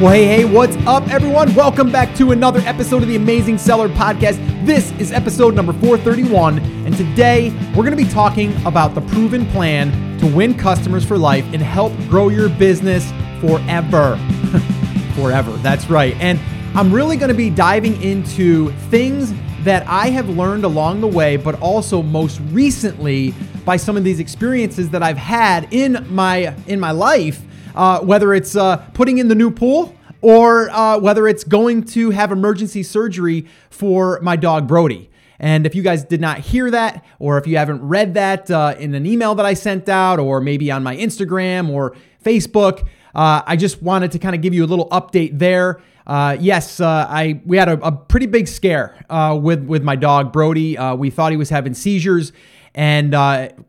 [0.00, 1.52] Well, hey, hey, what's up, everyone?
[1.56, 4.36] Welcome back to another episode of the Amazing Seller Podcast.
[4.64, 9.44] This is episode number 431, and today we're going to be talking about the proven
[9.46, 13.10] plan to win customers for life and help grow your business
[13.40, 14.16] forever.
[15.16, 16.14] forever, that's right.
[16.20, 16.38] And
[16.76, 19.34] I'm really going to be diving into things
[19.64, 23.34] that I have learned along the way, but also most recently
[23.64, 27.42] by some of these experiences that I've had in my in my life
[27.78, 32.10] uh, whether it's uh, putting in the new pool or uh, whether it's going to
[32.10, 35.10] have emergency surgery for my dog Brody.
[35.38, 38.74] And if you guys did not hear that, or if you haven't read that uh,
[38.78, 41.94] in an email that I sent out, or maybe on my Instagram or
[42.24, 45.80] Facebook, uh, I just wanted to kind of give you a little update there.
[46.06, 49.94] Uh, yes, uh, I we had a, a pretty big scare uh, with with my
[49.94, 50.76] dog Brody.
[50.76, 52.32] Uh, we thought he was having seizures,
[52.74, 53.12] and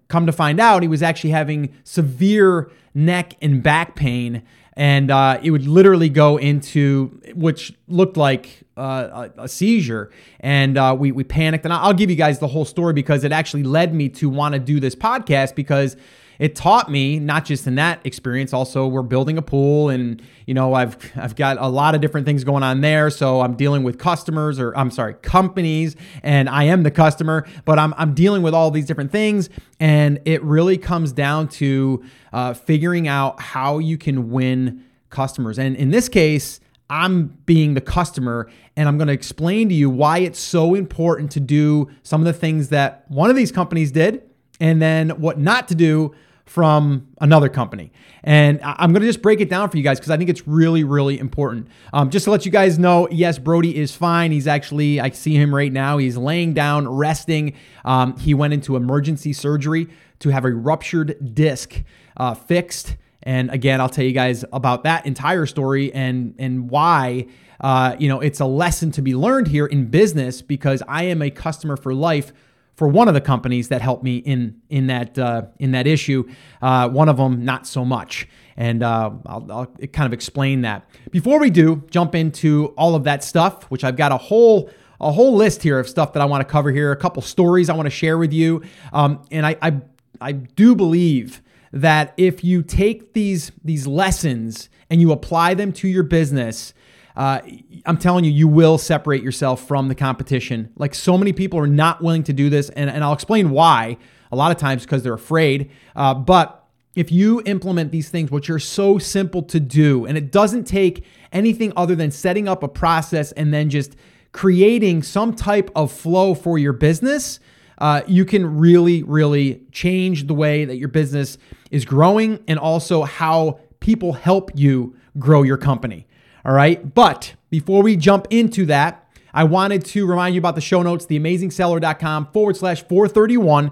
[0.08, 4.41] come to find out, he was actually having severe neck and back pain
[4.79, 10.09] and uh, it would literally go into which looked like uh, a, a, seizure.
[10.39, 11.66] And uh, we, we panicked.
[11.66, 14.53] And i'll give you guys the whole story because it actually led me to want
[14.53, 15.97] to do this podcast because
[16.40, 20.54] it taught me not just in that experience also we're building a pool and you
[20.54, 23.09] know i've i've got a lot of different things going on there.
[23.09, 27.78] So i'm dealing with customers or i'm sorry companies and i am the customer but
[27.78, 29.50] i'm, I'm dealing with all these different things.
[29.80, 35.58] And it really comes down to uh, figuring out how you can win customers.
[35.60, 39.90] And in this case I'm being the customer and I'm going to explain to you
[39.90, 43.92] why it's so important to do some of the things that one of these companies
[43.92, 44.23] did
[44.60, 46.16] and then what not to do
[46.50, 47.92] from another company.
[48.23, 50.47] And I'm going to just break it down for you guys because I think it's
[50.47, 51.67] really, really important.
[51.94, 54.31] Um, just to let you guys know, yes, Brody is fine.
[54.31, 56.00] He's actually, I see him right now.
[56.00, 57.53] He's laying down, resting.
[57.86, 59.89] Um, he went into emergency surgery
[60.20, 61.83] to have a ruptured disc
[62.17, 62.95] uh, fixed.
[63.22, 67.27] And again, I'll tell you guys about that entire story and and why.
[67.61, 71.22] Uh, you know, it's a lesson to be learned here in business because I am
[71.22, 72.33] a customer for life
[72.80, 76.23] for one of the companies that helped me in in that uh, in that issue.
[76.62, 78.26] Uh, one of them not so much,
[78.56, 80.90] and uh, I'll, I'll, kind of explain that.
[81.12, 84.70] Before we do jump into all of that stuff, which I've got a whole
[85.02, 87.70] a whole list here of stuff that I want to cover here, a couple stories
[87.70, 88.64] I want to share with you,
[88.94, 89.82] um, and I, I
[90.22, 91.42] I do believe
[91.73, 96.73] that if you take these these lessons and you apply them to your business
[97.19, 97.41] uh,
[97.85, 100.71] I'm telling you, you will separate yourself from the competition.
[100.77, 103.97] Like so many people are not willing to do this, and, and I'll explain why.
[104.31, 105.69] A lot of times because they're afraid.
[105.97, 106.65] Uh, but
[106.95, 111.03] if you implement these things, which are so simple to do, and it doesn't take
[111.33, 113.97] anything other than setting up a process and then just
[114.31, 117.41] creating some type of flow for your business,
[117.80, 121.37] uh, you can really, really change the way that your business
[121.69, 126.05] is growing and also how people help you grow your company.
[126.45, 126.94] All right.
[126.94, 131.06] But before we jump into that, I wanted to remind you about the show notes,
[131.06, 133.72] theamazingseller.com forward slash 431.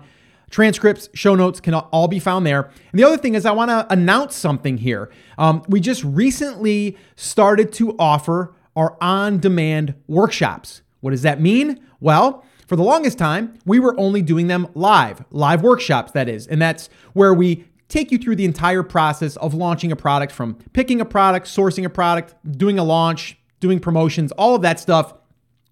[0.50, 2.72] Transcripts, show notes can all be found there.
[2.92, 5.12] And the other thing is, I want to announce something here.
[5.38, 10.84] Um, we just recently started to offer our on demand workshops.
[11.02, 11.82] What does that mean?
[12.00, 16.48] Well, for the longest time, we were only doing them live, live workshops, that is.
[16.48, 20.56] And that's where we take you through the entire process of launching a product from
[20.74, 25.14] picking a product, sourcing a product, doing a launch, doing promotions, all of that stuff.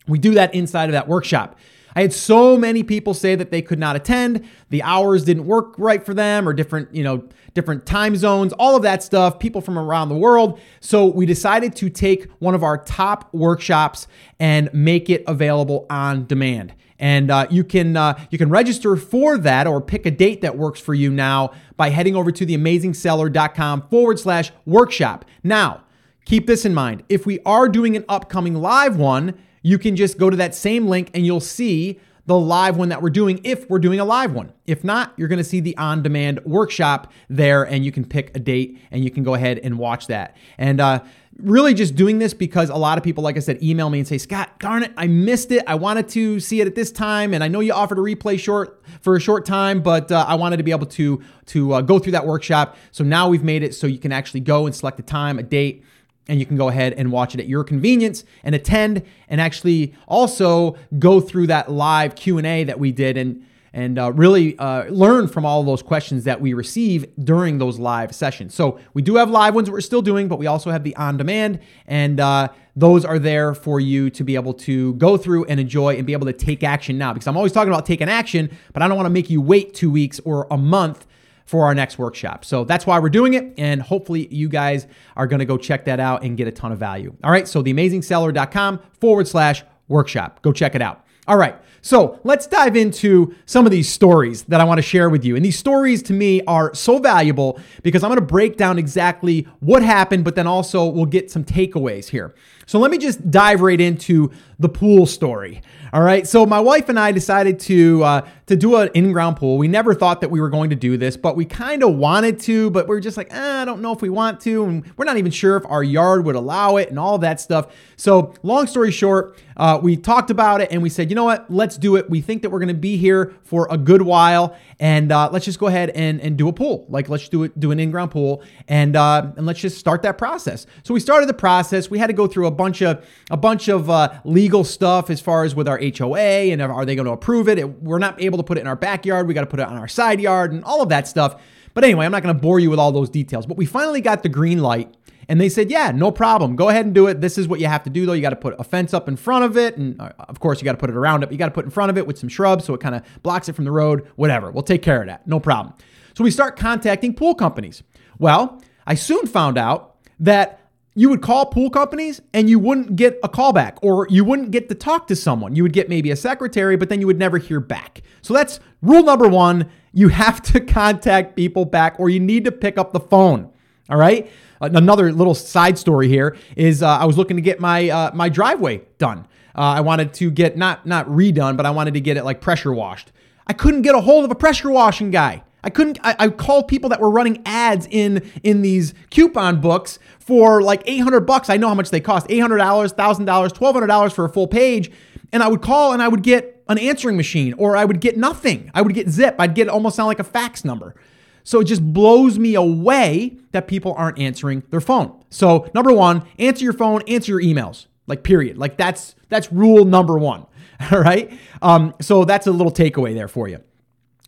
[0.07, 1.57] We do that inside of that workshop.
[1.95, 5.75] I had so many people say that they could not attend, the hours didn't work
[5.78, 9.61] right for them or different, you know, different time zones, all of that stuff, people
[9.61, 10.59] from around the world.
[10.81, 14.07] So we decided to take one of our top workshops
[14.39, 16.73] and make it available on demand.
[17.00, 20.57] And uh, you can uh, you can register for that or pick a date that
[20.57, 25.25] works for you now by heading over to theamazingseller.com forward slash workshop.
[25.44, 25.84] Now,
[26.23, 27.03] keep this in mind.
[27.09, 30.87] If we are doing an upcoming live one, you can just go to that same
[30.87, 34.31] link and you'll see the live one that we're doing if we're doing a live
[34.31, 34.53] one.
[34.67, 38.29] If not, you're going to see the on demand workshop there and you can pick
[38.35, 40.37] a date and you can go ahead and watch that.
[40.59, 41.03] And uh,
[41.40, 44.07] really just doing this because a lot of people, like I said, email me and
[44.07, 45.63] say, Scott, darn it, I missed it.
[45.66, 47.34] I wanted to see it at this time.
[47.34, 50.35] And I know you offered a replay short for a short time, but uh, I
[50.35, 52.78] wanted to be able to, to uh, go through that workshop.
[52.91, 55.43] So now we've made it so you can actually go and select a time, a
[55.43, 55.84] date,
[56.27, 59.93] and you can go ahead and watch it at your convenience and attend and actually
[60.07, 63.45] also go through that live q&a that we did and
[63.75, 68.16] and uh, really uh, learn from all those questions that we receive during those live
[68.16, 68.55] sessions.
[68.55, 71.17] So we do have live ones we're still doing but we also have the on
[71.17, 72.47] demand and uh,
[72.78, 76.13] those are there for you to be able to go through and enjoy and be
[76.13, 77.11] able to take action now.
[77.11, 79.73] Because i'm always talking about taking action but i don't want to make you wait
[79.73, 81.05] two weeks or a month
[81.45, 82.43] for our next workshop.
[82.43, 83.53] So that's why we're doing it.
[83.57, 86.71] And hopefully you guys are going to go check that out and get a ton
[86.71, 87.15] of value.
[87.23, 87.47] All right.
[87.47, 90.41] So theamazingseller.com forward slash workshop.
[90.41, 91.05] Go check it out.
[91.27, 91.55] All right.
[91.81, 95.35] So let's dive into some of these stories that I want to share with you.
[95.35, 99.47] And these stories to me are so valuable because I'm going to break down exactly
[99.59, 102.33] what happened, but then also we'll get some takeaways here.
[102.65, 105.61] So let me just dive right into the pool story.
[105.93, 106.28] All right.
[106.28, 109.58] So my wife and I decided to uh, to do an in-ground pool.
[109.58, 112.40] We never thought that we were going to do this, but we kind of wanted
[112.41, 112.70] to.
[112.72, 115.05] But we are just like, eh, I don't know if we want to, and we're
[115.05, 117.73] not even sure if our yard would allow it, and all that stuff.
[117.97, 121.49] So long story short, uh, we talked about it, and we said, you know what?
[121.49, 122.09] Let's do it.
[122.09, 125.46] We think that we're going to be here for a good while, and uh, let's
[125.46, 126.85] just go ahead and and do a pool.
[126.90, 130.17] Like let's do it, do an in-ground pool, and uh, and let's just start that
[130.17, 130.66] process.
[130.84, 131.90] So we started the process.
[131.90, 135.22] We had to go through a bunch of a bunch of uh, legal stuff as
[135.22, 136.19] far as with our HOA
[136.52, 137.57] and are they going to approve it?
[137.57, 137.81] it?
[137.81, 139.28] We're not able to put it in our backyard.
[139.28, 141.41] We got to put it on our side yard and all of that stuff.
[141.73, 143.46] But anyway, I'm not going to bore you with all those details.
[143.46, 144.96] But we finally got the green light.
[145.27, 146.55] And they said, yeah, no problem.
[146.55, 147.22] Go ahead and do it.
[147.22, 148.13] This is what you have to do, though.
[148.13, 149.77] You got to put a fence up in front of it.
[149.77, 151.31] And uh, of course, you got to put it around it.
[151.31, 153.03] You got to put in front of it with some shrubs so it kind of
[153.23, 154.07] blocks it from the road.
[154.16, 154.51] Whatever.
[154.51, 155.27] We'll take care of that.
[155.27, 155.73] No problem.
[156.16, 157.83] So we start contacting pool companies.
[158.19, 160.61] Well, I soon found out that
[160.97, 164.51] you would call pool companies and you wouldn't get a call back or you wouldn't
[164.51, 165.55] get to talk to someone.
[165.55, 168.01] You would get maybe a secretary, but then you would never hear back.
[168.21, 169.69] So that's rule number one.
[169.91, 173.51] You have to contact people back or you need to pick up the phone.
[173.89, 174.31] All right.
[174.73, 178.29] Another little side story here is uh, I was looking to get my uh, my
[178.29, 179.28] driveway done.
[179.58, 182.41] Uh, I wanted to get not not redone, but I wanted to get it like
[182.41, 183.12] pressure washed.
[183.47, 185.44] I couldn't get a hold of a pressure washing guy.
[185.64, 185.97] I couldn't.
[186.03, 190.84] I, I called people that were running ads in in these coupon books for like
[190.85, 191.50] 800 bucks.
[191.50, 192.59] I know how much they cost: $800,
[192.94, 194.91] $1,000, $1,200 for a full page.
[195.32, 198.16] And I would call and I would get an answering machine, or I would get
[198.16, 198.72] nothing.
[198.73, 199.35] I would get zip.
[199.40, 200.96] I'd get almost sound like a fax number.
[201.45, 205.23] So it just blows me away that people aren't answering their phone.
[205.29, 207.85] So number one, answer your phone, answer your emails.
[208.07, 208.57] Like period.
[208.57, 210.45] Like that's that's rule number one.
[210.91, 211.31] All right.
[211.61, 213.59] Um, so that's a little takeaway there for you.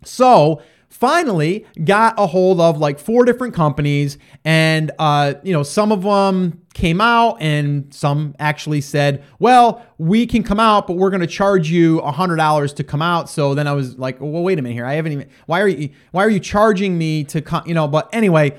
[0.06, 5.92] So finally got a hold of like four different companies and uh, you know some
[5.92, 11.10] of them came out and some actually said well we can come out but we're
[11.10, 13.30] going to charge you a hundred dollars to come out.
[13.30, 14.86] So then i was like well wait a minute here.
[14.86, 17.88] I haven't even why are you why are you charging me to come you know
[17.88, 18.58] but anyway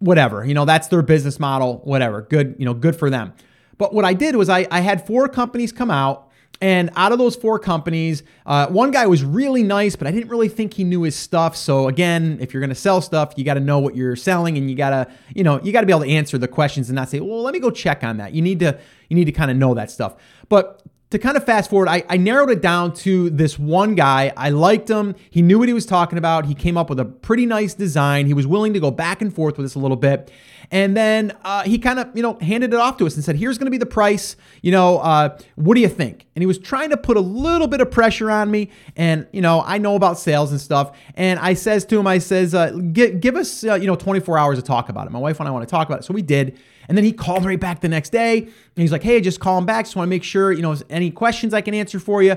[0.00, 0.44] whatever.
[0.44, 2.22] You know that's their business model whatever.
[2.22, 3.32] Good you know good for them.
[3.78, 6.30] But what i did was i, I had four companies come out
[6.60, 10.30] and out of those four companies, uh, one guy was really nice, but I didn't
[10.30, 11.56] really think he knew his stuff.
[11.56, 14.56] So again, if you're going to sell stuff, you got to know what you're selling,
[14.56, 16.88] and you got to, you know, you got to be able to answer the questions
[16.88, 18.78] and not say, "Well, let me go check on that." You need to,
[19.08, 20.16] you need to kind of know that stuff.
[20.48, 24.32] But to kind of fast forward, I, I, narrowed it down to this one guy.
[24.36, 25.14] I liked him.
[25.30, 26.46] He knew what he was talking about.
[26.46, 28.26] He came up with a pretty nice design.
[28.26, 30.32] He was willing to go back and forth with us a little bit.
[30.70, 33.36] And then uh, he kind of, you know, handed it off to us and said,
[33.36, 34.36] here's going to be the price.
[34.62, 36.26] You know, uh, what do you think?
[36.34, 38.70] And he was trying to put a little bit of pressure on me.
[38.96, 40.96] And, you know, I know about sales and stuff.
[41.14, 44.58] And I says to him, I says, uh, give, us, uh, you know, 24 hours
[44.58, 45.10] to talk about it.
[45.10, 46.04] My wife and I want to talk about it.
[46.04, 46.58] So we did.
[46.88, 49.56] And then he called right back the next day and he's like, hey, just call
[49.58, 49.86] him back.
[49.86, 52.36] Just want to make sure, you know, any questions I can answer for you.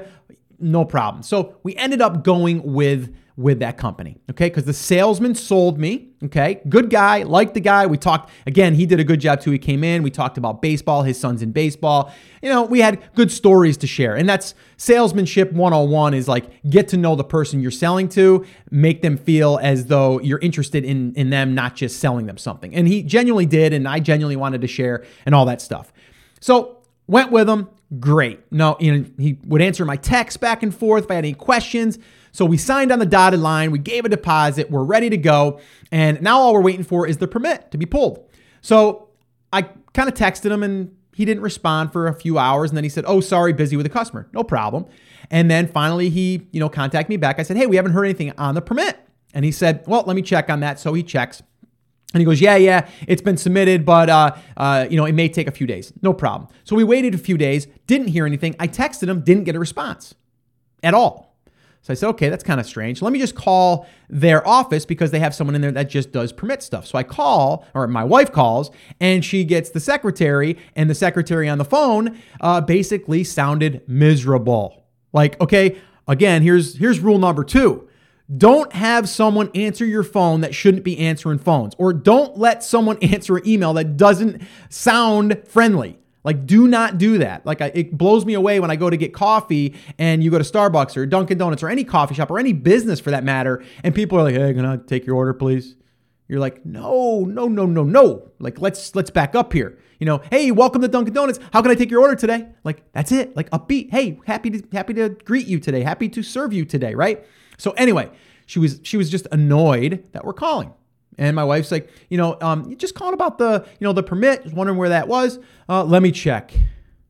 [0.60, 1.24] No problem.
[1.24, 4.50] So we ended up going with with that company, okay?
[4.50, 6.60] Because the salesman sold me, okay?
[6.68, 7.86] Good guy, liked the guy.
[7.86, 9.52] We talked, again, he did a good job too.
[9.52, 12.12] He came in, we talked about baseball, his son's in baseball.
[12.42, 14.16] You know, we had good stories to share.
[14.16, 19.04] And that's salesmanship 101 is like get to know the person you're selling to, make
[19.04, 22.74] them feel as though you're interested in, in them, not just selling them something.
[22.74, 25.94] And he genuinely did, and I genuinely wanted to share and all that stuff.
[26.40, 28.40] So went with him, great.
[28.52, 31.34] No, you know, he would answer my texts back and forth if I had any
[31.34, 31.98] questions.
[32.32, 35.60] So we signed on the dotted line, we gave a deposit, we're ready to go.
[35.92, 38.30] And now all we're waiting for is the permit to be pulled.
[38.62, 39.10] So
[39.52, 39.64] I
[39.94, 42.70] kind of texted him and he didn't respond for a few hours.
[42.70, 44.30] And then he said, Oh, sorry, busy with a customer.
[44.34, 44.86] No problem.
[45.32, 47.40] And then finally he, you know, contacted me back.
[47.40, 49.00] I said, Hey, we haven't heard anything on the permit.
[49.34, 50.80] And he said, Well, let me check on that.
[50.80, 51.42] So he checks.
[52.14, 55.28] And he goes, yeah, yeah, it's been submitted, but uh, uh, you know, it may
[55.28, 55.92] take a few days.
[56.02, 56.50] No problem.
[56.64, 58.56] So we waited a few days, didn't hear anything.
[58.60, 60.16] I texted him, didn't get a response
[60.84, 61.28] at all.
[61.82, 63.02] So I said, okay, that's kind of strange.
[63.02, 66.34] Let me just call their office because they have someone in there that just does
[66.34, 66.86] permit stuff.
[66.86, 71.48] So I call, or my wife calls, and she gets the secretary, and the secretary
[71.48, 74.84] on the phone uh, basically sounded miserable.
[75.14, 77.87] Like, okay, again, here's here's rule number two.
[78.36, 82.98] Don't have someone answer your phone that shouldn't be answering phones, or don't let someone
[83.02, 85.98] answer an email that doesn't sound friendly.
[86.26, 87.46] Like, do not do that.
[87.46, 90.38] Like, I, it blows me away when I go to get coffee and you go
[90.38, 93.64] to Starbucks or Dunkin' Donuts or any coffee shop or any business for that matter,
[93.82, 95.76] and people are like, "Hey, can I take your order, please?"
[96.28, 99.78] You're like, "No, no, no, no, no." Like, let's let's back up here.
[100.00, 101.40] You know, hey, welcome to Dunkin' Donuts.
[101.54, 102.50] How can I take your order today?
[102.66, 103.34] Like, that's it.
[103.38, 103.92] Like, upbeat.
[103.92, 105.82] Hey, happy to happy to greet you today.
[105.82, 106.94] Happy to serve you today.
[106.94, 107.26] Right.
[107.58, 108.10] So anyway,
[108.46, 110.74] she was she was just annoyed that we're calling.
[111.18, 114.44] And my wife's like, you know, um, just calling about the, you know, the permit,
[114.44, 115.40] just wondering where that was.
[115.68, 116.54] Uh, let me check.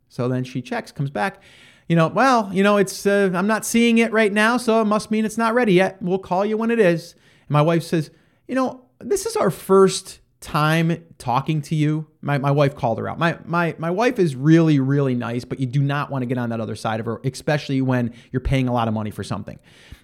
[0.07, 1.41] So then she checks, comes back.
[1.89, 4.85] You know, well, you know, it's uh, I'm not seeing it right now, so it
[4.85, 6.01] must mean it's not ready yet.
[6.01, 7.13] We'll call you when it is.
[7.13, 8.11] And my wife says,
[8.47, 12.07] you know, this is our first time talking to you.
[12.21, 13.17] My, my wife called her out.
[13.17, 16.37] My, my, my wife is really, really nice, but you do not want to get
[16.37, 19.23] on that other side of her, especially when you're paying a lot of money for
[19.23, 19.59] something.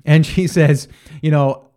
[0.06, 0.88] And she says,
[1.22, 1.70] you know,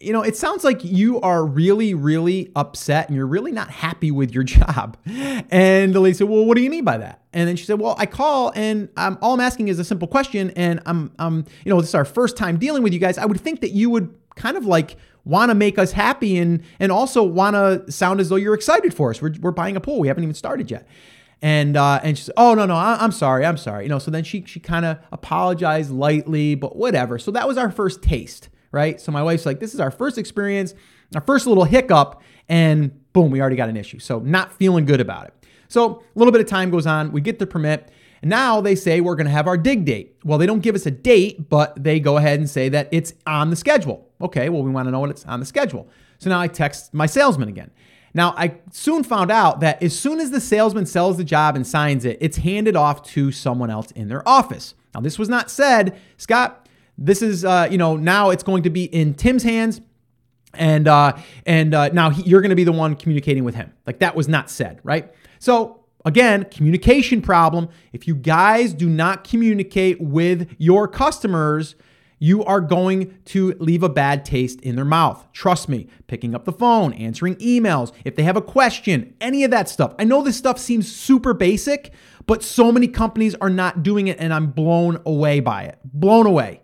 [0.00, 4.10] you know, it sounds like you are really, really upset and you're really not happy
[4.10, 4.96] with your job.
[5.06, 7.22] And the lady said, Well, what do you mean by that?
[7.32, 10.08] And then she said, Well, I call and I'm, all I'm asking is a simple
[10.08, 10.50] question.
[10.50, 13.18] And I'm, I'm, you know, this is our first time dealing with you guys.
[13.18, 14.96] I would think that you would kind of like
[15.28, 18.92] want to make us happy and and also want to sound as though you're excited
[18.92, 19.22] for us.
[19.22, 20.00] We're, we're buying a pool.
[20.00, 20.88] We haven't even started yet.
[21.40, 24.00] And uh, and she said, "Oh no no, I, am sorry, I'm sorry." You know.
[24.00, 27.18] So then she she kind of apologized lightly, but whatever.
[27.18, 29.00] So that was our first taste right?
[29.00, 30.74] So my wife's like, this is our first experience,
[31.14, 33.98] our first little hiccup, and boom, we already got an issue.
[33.98, 35.34] So not feeling good about it.
[35.68, 37.90] So a little bit of time goes on, we get the permit.
[38.22, 40.16] Now they say we're going to have our dig date.
[40.24, 43.14] Well, they don't give us a date, but they go ahead and say that it's
[43.26, 44.08] on the schedule.
[44.20, 45.88] Okay, well, we want to know what it's on the schedule.
[46.18, 47.70] So now I text my salesman again.
[48.14, 51.66] Now, I soon found out that as soon as the salesman sells the job and
[51.66, 54.74] signs it, it's handed off to someone else in their office.
[54.94, 58.70] Now, this was not said, Scott, this is, uh, you know, now it's going to
[58.70, 59.80] be in Tim's hands.
[60.54, 61.12] And uh,
[61.44, 63.72] and uh, now he, you're going to be the one communicating with him.
[63.86, 65.12] Like that was not said, right?
[65.38, 65.77] So
[66.08, 67.68] again, communication problem.
[67.92, 71.76] If you guys do not communicate with your customers,
[72.18, 75.24] you are going to leave a bad taste in their mouth.
[75.32, 79.50] Trust me, picking up the phone, answering emails, if they have a question, any of
[79.52, 79.94] that stuff.
[79.98, 81.92] I know this stuff seems super basic,
[82.26, 85.78] but so many companies are not doing it, and I'm blown away by it.
[85.84, 86.62] Blown away.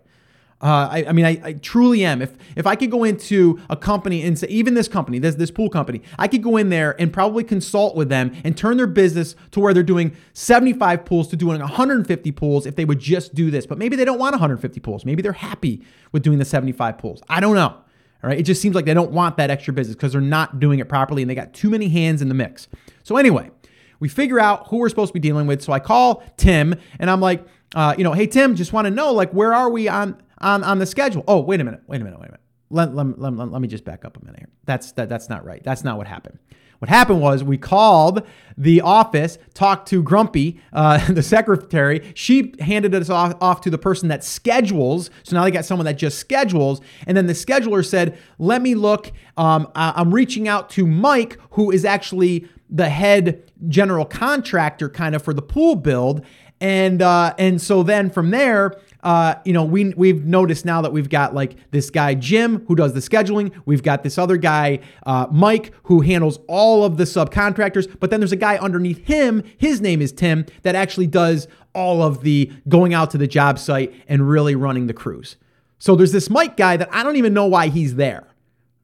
[0.65, 2.23] Uh, I, I, mean, I, I, truly am.
[2.23, 5.51] If if I could go into a company and say, even this company, this this
[5.51, 8.87] pool company, I could go in there and probably consult with them and turn their
[8.87, 13.35] business to where they're doing 75 pools to doing 150 pools if they would just
[13.35, 13.67] do this.
[13.67, 15.05] But maybe they don't want 150 pools.
[15.05, 17.21] Maybe they're happy with doing the 75 pools.
[17.29, 17.67] I don't know.
[17.67, 17.83] All
[18.23, 18.39] right.
[18.39, 20.89] It just seems like they don't want that extra business because they're not doing it
[20.89, 22.69] properly and they got too many hands in the mix.
[23.03, 23.51] So anyway,
[23.99, 25.61] we figure out who we're supposed to be dealing with.
[25.61, 27.45] So I call Tim and I'm like,
[27.75, 30.63] uh, you know, hey Tim, just want to know like where are we on on,
[30.63, 31.23] on the schedule.
[31.27, 32.41] Oh, wait a minute, wait a minute, wait a minute.
[32.69, 34.49] Let, let, let, let, me just back up a minute here.
[34.65, 35.63] That's, that, that's not right.
[35.63, 36.39] That's not what happened.
[36.79, 38.25] What happened was we called
[38.57, 42.11] the office, talked to Grumpy, uh, the secretary.
[42.15, 45.09] She handed us off, off to the person that schedules.
[45.23, 46.81] So now they got someone that just schedules.
[47.07, 49.11] And then the scheduler said, Let me look.
[49.37, 55.23] Um, I'm reaching out to Mike, who is actually the head general contractor kind of
[55.23, 56.25] for the pool build.
[56.61, 58.75] And uh, and so then from there,
[59.05, 62.75] uh, you know, we we've noticed now that we've got like this guy Jim who
[62.75, 63.53] does the scheduling.
[63.65, 67.99] We've got this other guy uh, Mike who handles all of the subcontractors.
[67.99, 69.43] But then there's a guy underneath him.
[69.59, 73.59] His name is Tim that actually does all of the going out to the job
[73.59, 75.35] site and really running the crews.
[75.77, 78.25] So there's this Mike guy that I don't even know why he's there.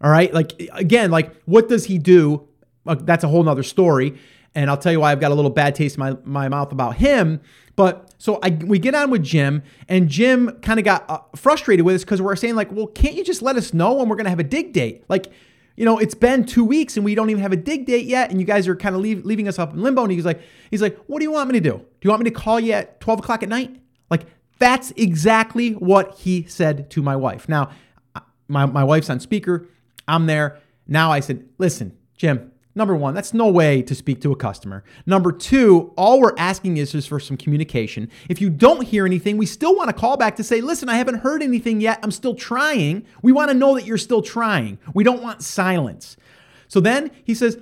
[0.03, 2.47] All right, like again, like what does he do?
[2.85, 4.19] That's a whole nother story.
[4.53, 6.71] And I'll tell you why I've got a little bad taste in my, my mouth
[6.71, 7.39] about him.
[7.75, 11.85] But so I, we get on with Jim, and Jim kind of got uh, frustrated
[11.85, 14.17] with us because we're saying, like, well, can't you just let us know when we're
[14.17, 15.03] going to have a dig date?
[15.07, 15.31] Like,
[15.77, 18.29] you know, it's been two weeks and we don't even have a dig date yet,
[18.29, 20.03] and you guys are kind of leave, leaving us up in limbo.
[20.03, 21.77] And he's like, he's like, what do you want me to do?
[21.77, 23.79] Do you want me to call you at 12 o'clock at night?
[24.09, 24.25] Like,
[24.59, 27.47] that's exactly what he said to my wife.
[27.47, 27.71] Now,
[28.47, 29.67] my, my wife's on speaker.
[30.07, 30.59] I'm there.
[30.87, 34.83] Now I said, listen, Jim, Number one, that's no way to speak to a customer.
[35.05, 38.09] Number two, all we're asking is just for some communication.
[38.29, 40.95] If you don't hear anything, we still want to call back to say, listen, I
[40.95, 41.99] haven't heard anything yet.
[42.01, 43.05] I'm still trying.
[43.21, 44.79] We want to know that you're still trying.
[44.93, 46.15] We don't want silence.
[46.69, 47.57] So then he says,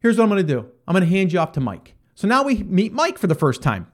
[0.00, 1.94] here's what I'm going to do I'm going to hand you off to Mike.
[2.14, 3.88] So now we meet Mike for the first time.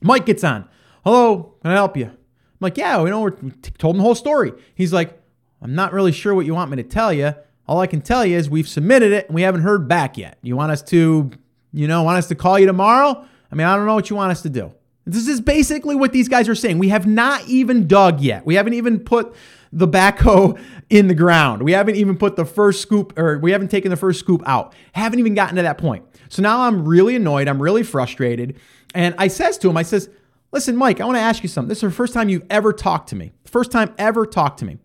[0.00, 0.68] Mike gets on.
[1.04, 2.04] Hello, can I help you?
[2.04, 2.12] I'm
[2.60, 4.52] like, yeah, we know, we told him the whole story.
[4.74, 5.20] He's like,
[5.60, 7.34] I'm not really sure what you want me to tell you.
[7.68, 10.38] All I can tell you is we've submitted it and we haven't heard back yet.
[10.42, 11.30] You want us to,
[11.72, 13.26] you know, want us to call you tomorrow?
[13.50, 14.72] I mean, I don't know what you want us to do.
[15.04, 16.78] This is basically what these guys are saying.
[16.78, 18.44] We have not even dug yet.
[18.44, 19.34] We haven't even put
[19.72, 21.62] the backhoe in the ground.
[21.62, 24.74] We haven't even put the first scoop or we haven't taken the first scoop out.
[24.92, 26.04] Haven't even gotten to that point.
[26.28, 27.46] So now I'm really annoyed.
[27.46, 28.58] I'm really frustrated.
[28.94, 30.08] And I says to him, I says,
[30.50, 31.68] listen, Mike, I want to ask you something.
[31.68, 33.32] This is the first time you've ever talked to me.
[33.44, 34.78] First time ever talked to me.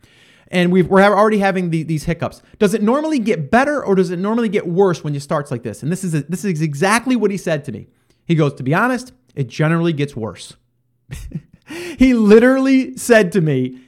[0.52, 2.42] And we are already having the, these hiccups.
[2.60, 5.64] Does it normally get better or does it normally get worse when you starts like
[5.64, 5.82] this?
[5.82, 7.88] And this is a, this is exactly what he said to me.
[8.26, 10.58] He goes, to be honest, it generally gets worse.
[11.98, 13.80] he literally said to me,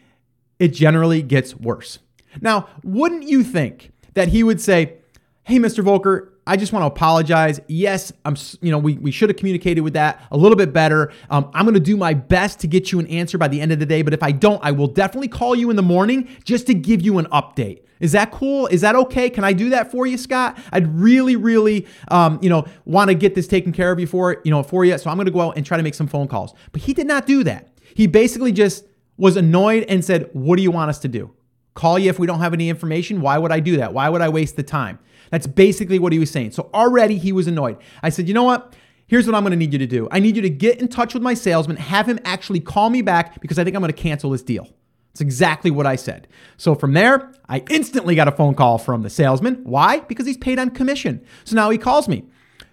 [0.58, 2.00] it generally gets worse.
[2.42, 4.98] Now, wouldn't you think that he would say,
[5.44, 5.84] Hey, Mr.
[5.84, 7.60] Voelker, I just want to apologize.
[7.68, 8.36] Yes, I'm.
[8.62, 11.12] You know, we, we should have communicated with that a little bit better.
[11.30, 13.72] Um, I'm going to do my best to get you an answer by the end
[13.72, 14.02] of the day.
[14.02, 17.02] But if I don't, I will definitely call you in the morning just to give
[17.02, 17.84] you an update.
[18.02, 18.68] Is that cool?
[18.68, 19.30] Is that okay?
[19.30, 20.58] Can I do that for you, Scott?
[20.74, 24.52] I'd really, really, um, you know, want to get this taken care of you you
[24.52, 24.98] know for you.
[24.98, 26.54] So I'm going to go out and try to make some phone calls.
[26.74, 27.70] But he did not do that.
[27.96, 28.86] He basically just
[29.16, 31.32] was annoyed and said, "What do you want us to do?
[31.76, 33.22] Call you if we don't have any information?
[33.22, 33.94] Why would I do that?
[33.94, 35.00] Why would I waste the time?"
[35.34, 36.52] That's basically what he was saying.
[36.52, 37.78] So already he was annoyed.
[38.04, 38.76] I said, you know what?
[39.08, 40.08] Here's what I'm going to need you to do.
[40.12, 43.02] I need you to get in touch with my salesman, have him actually call me
[43.02, 44.70] back because I think I'm going to cancel this deal.
[45.10, 46.28] It's exactly what I said.
[46.58, 49.64] So from there, I instantly got a phone call from the salesman.
[49.64, 50.02] Why?
[50.02, 51.26] Because he's paid on commission.
[51.46, 52.26] So now he calls me.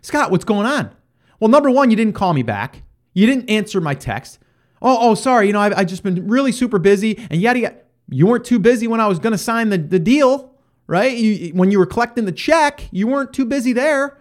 [0.02, 0.94] Scott, what's going on?
[1.38, 2.82] Well, number one, you didn't call me back.
[3.14, 4.38] You didn't answer my text.
[4.82, 5.46] Oh, oh, sorry.
[5.46, 7.76] You know, I've, I've just been really super busy and yada yada.
[8.10, 10.49] You weren't too busy when I was going to sign the, the deal
[10.90, 11.16] right?
[11.16, 14.18] You, when you were collecting the check, you weren't too busy there.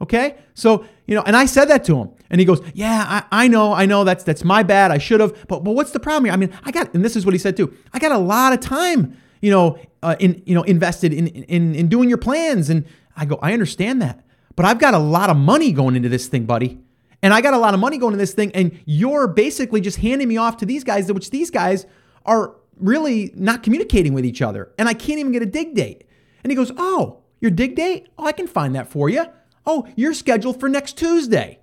[0.00, 0.36] Okay.
[0.54, 3.48] So, you know, and I said that to him and he goes, yeah, I, I
[3.48, 4.92] know, I know that's, that's my bad.
[4.92, 6.32] I should have, but, but what's the problem here?
[6.32, 7.76] I mean, I got, and this is what he said too.
[7.92, 11.74] I got a lot of time, you know, uh, in, you know, invested in, in,
[11.74, 12.70] in doing your plans.
[12.70, 12.84] And
[13.16, 14.24] I go, I understand that,
[14.54, 16.80] but I've got a lot of money going into this thing, buddy.
[17.20, 18.52] And I got a lot of money going into this thing.
[18.54, 21.84] And you're basically just handing me off to these guys, which these guys
[22.24, 24.72] are really not communicating with each other.
[24.78, 26.04] And I can't even get a dig date.
[26.42, 28.08] And he goes, Oh, your dig date?
[28.18, 29.24] Oh, I can find that for you.
[29.66, 31.58] Oh, you're scheduled for next Tuesday.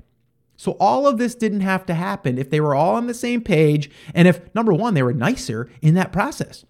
[0.56, 3.42] So all of this didn't have to happen if they were all on the same
[3.42, 6.66] page and if, number one, they were nicer in that process.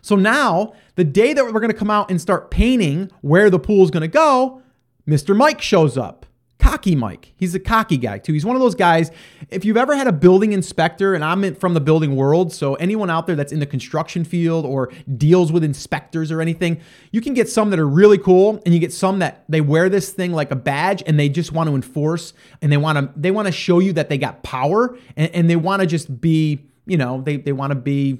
[0.00, 3.58] So now, the day that we're going to come out and start painting where the
[3.58, 4.62] pool is going to go,
[5.08, 5.36] Mr.
[5.36, 6.24] Mike shows up
[6.64, 7.34] cocky Mike.
[7.36, 8.32] He's a cocky guy too.
[8.32, 9.10] He's one of those guys.
[9.50, 13.10] If you've ever had a building inspector, and I'm from the building world, so anyone
[13.10, 16.80] out there that's in the construction field or deals with inspectors or anything,
[17.12, 19.90] you can get some that are really cool, and you get some that they wear
[19.90, 23.12] this thing like a badge, and they just want to enforce, and they want to
[23.14, 26.18] they want to show you that they got power, and, and they want to just
[26.18, 28.18] be, you know, they they want to be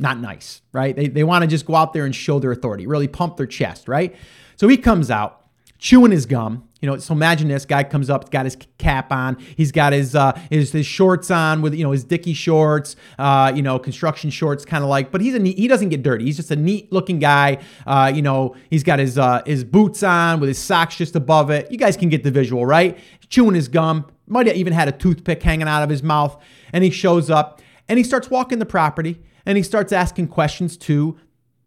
[0.00, 0.96] not nice, right?
[0.96, 3.46] They they want to just go out there and show their authority, really pump their
[3.46, 4.16] chest, right?
[4.56, 5.43] So he comes out
[5.84, 6.66] chewing his gum.
[6.80, 10.14] You know, so imagine this guy comes up, got his cap on, he's got his
[10.14, 14.30] uh, his, his shorts on with you know his dicky shorts, uh, you know, construction
[14.30, 15.10] shorts, kind of like.
[15.10, 16.24] But he's a neat, he doesn't get dirty.
[16.24, 17.58] He's just a neat looking guy.
[17.86, 21.50] Uh, you know, he's got his uh, his boots on with his socks just above
[21.50, 21.70] it.
[21.70, 22.98] You guys can get the visual, right?
[23.28, 26.38] Chewing his gum, might have even had a toothpick hanging out of his mouth,
[26.72, 30.76] and he shows up and he starts walking the property and he starts asking questions
[30.78, 31.18] to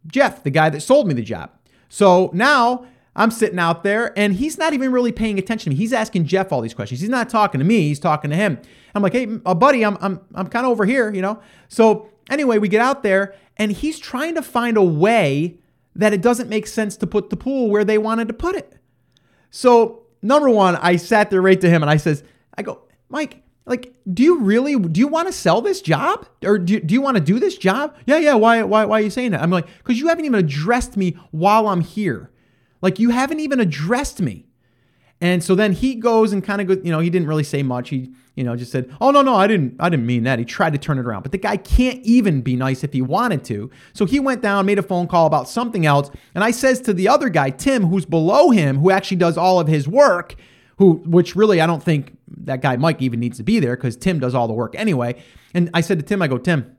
[0.07, 1.51] Jeff, the guy that sold me the job.
[1.89, 2.85] So now
[3.17, 5.75] I'm sitting out there and he's not even really paying attention to me.
[5.75, 7.01] He's asking Jeff all these questions.
[7.01, 8.59] He's not talking to me, he's talking to him.
[8.93, 11.41] I'm like, hey, uh, buddy, I'm, I'm, I'm kind of over here, you know?
[11.67, 15.57] So anyway, we get out there and he's trying to find a way
[15.95, 18.77] that it doesn't make sense to put the pool where they wanted to put it.
[19.49, 22.23] So, number one, I sat there right to him and I says,
[22.55, 26.27] I go, Mike, like, do you really do you want to sell this job?
[26.45, 27.95] Or do, do you want to do this job?
[28.05, 28.35] Yeah, yeah.
[28.35, 29.41] Why, why, why are you saying that?
[29.41, 32.31] I'm like, because you haven't even addressed me while I'm here.
[32.81, 34.47] Like, you haven't even addressed me.
[35.19, 37.63] And so then he goes and kind of goes, you know, he didn't really say
[37.63, 37.89] much.
[37.89, 40.45] He, you know, just said, "Oh no, no, I didn't I didn't mean that." He
[40.45, 41.23] tried to turn it around.
[41.23, 43.71] But the guy can't even be nice if he wanted to.
[43.93, 46.93] So he went down, made a phone call about something else, and I says to
[46.93, 50.35] the other guy, Tim, who's below him, who actually does all of his work,
[50.77, 53.97] who which really I don't think that guy Mike even needs to be there cuz
[53.97, 55.15] Tim does all the work anyway.
[55.55, 56.77] And I said to Tim, I go, "Tim,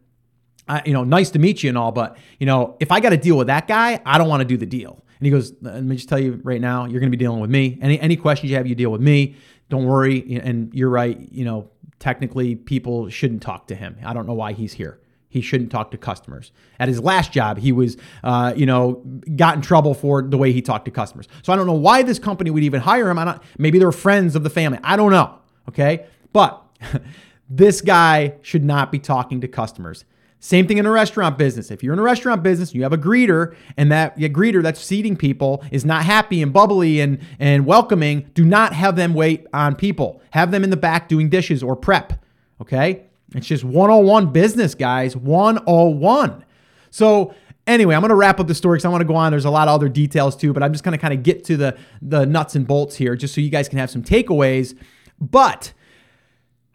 [0.68, 3.10] I, you know, nice to meet you and all, but you know, if I got
[3.10, 5.52] to deal with that guy, I don't want to do the deal." And he goes,
[5.60, 7.78] let me just tell you right now, you're going to be dealing with me.
[7.80, 9.36] Any any questions you have, you deal with me.
[9.68, 10.40] Don't worry.
[10.42, 11.18] And you're right.
[11.32, 13.96] You know, technically, people shouldn't talk to him.
[14.04, 15.00] I don't know why he's here.
[15.30, 16.52] He shouldn't talk to customers.
[16.78, 19.02] At his last job, he was, uh, you know,
[19.36, 21.28] got in trouble for the way he talked to customers.
[21.42, 23.18] So I don't know why this company would even hire him.
[23.18, 24.78] I don't, maybe they're friends of the family.
[24.82, 25.38] I don't know.
[25.68, 26.62] Okay, but
[27.50, 30.06] this guy should not be talking to customers.
[30.40, 31.70] Same thing in a restaurant business.
[31.70, 35.16] If you're in a restaurant business, you have a greeter, and that greeter that's seating
[35.16, 39.74] people is not happy and bubbly and, and welcoming, do not have them wait on
[39.74, 40.22] people.
[40.30, 42.12] Have them in the back doing dishes or prep.
[42.60, 43.06] Okay?
[43.34, 45.16] It's just 101 business, guys.
[45.16, 46.44] 101.
[46.90, 47.34] So
[47.66, 49.30] anyway, I'm going to wrap up the story because I want to go on.
[49.30, 51.44] There's a lot of other details too, but I'm just going to kind of get
[51.44, 54.76] to the the nuts and bolts here, just so you guys can have some takeaways.
[55.20, 55.72] But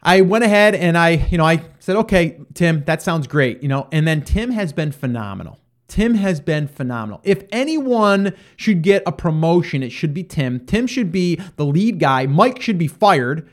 [0.04, 3.68] I went ahead and I, you know, I said, okay, Tim, that sounds great, you
[3.68, 5.58] know, and then Tim has been phenomenal.
[5.88, 7.20] Tim has been phenomenal.
[7.24, 10.60] If anyone should get a promotion, it should be Tim.
[10.66, 12.26] Tim should be the lead guy.
[12.26, 13.48] Mike should be fired.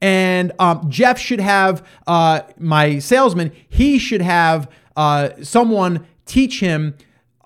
[0.00, 6.96] And um, Jeff should have uh, my salesman, he should have uh, someone teach him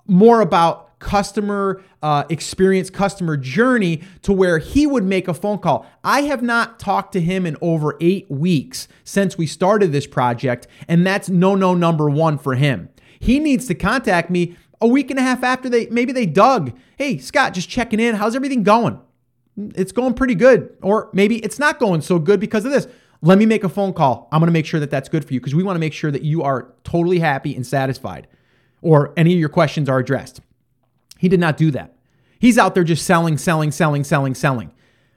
[0.07, 5.85] more about customer uh, experience, customer journey to where he would make a phone call.
[6.03, 10.67] I have not talked to him in over eight weeks since we started this project,
[10.87, 12.89] and that's no, no number one for him.
[13.19, 16.77] He needs to contact me a week and a half after they maybe they dug.
[16.97, 18.15] Hey, Scott, just checking in.
[18.15, 18.99] How's everything going?
[19.75, 20.75] It's going pretty good.
[20.81, 22.87] Or maybe it's not going so good because of this.
[23.21, 24.29] Let me make a phone call.
[24.31, 25.91] I'm going to make sure that that's good for you because we want to make
[25.91, 28.27] sure that you are totally happy and satisfied
[28.81, 30.39] or any of your questions are addressed.
[31.19, 31.93] He did not do that.
[32.39, 34.71] He's out there just selling, selling, selling, selling, selling.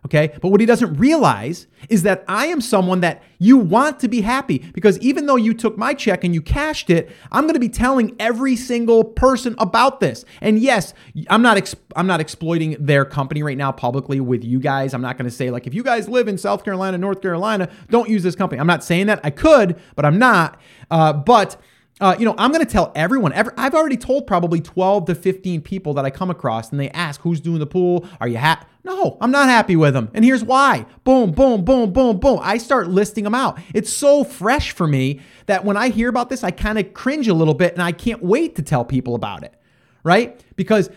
[0.05, 0.37] Okay.
[0.43, 4.23] But what he doesn't realize is that I am someone that you want to be
[4.23, 7.61] happy because even though you took my check and you cashed it, I'm going to
[7.61, 10.25] be telling every single person about this.
[10.41, 10.93] And yes,
[11.31, 14.93] I'm not ex- I'm not exploiting their company right now publicly with you guys.
[14.93, 17.69] I'm not going to say like if you guys live in South Carolina, North Carolina,
[17.88, 18.59] don't use this company.
[18.59, 19.21] I'm not saying that.
[19.23, 20.61] I could, but I'm not.
[20.91, 21.57] Uh, but
[22.00, 23.33] uh, you know, I'm going to tell everyone.
[23.33, 26.90] Every, I've already told probably 12 to 15 people that I come across, and they
[26.90, 28.07] ask, "Who's doing the pool?
[28.20, 30.87] Are you happy?" No, I'm not happy with them, and here's why.
[31.05, 32.40] Boom, boom, boom, boom, boom.
[32.42, 33.61] I start listing them out.
[33.74, 37.28] It's so fresh for me that when I hear about this, I kind of cringe
[37.28, 39.55] a little bit, and I can't wait to tell people about it,
[40.02, 40.42] right?
[40.57, 40.90] Because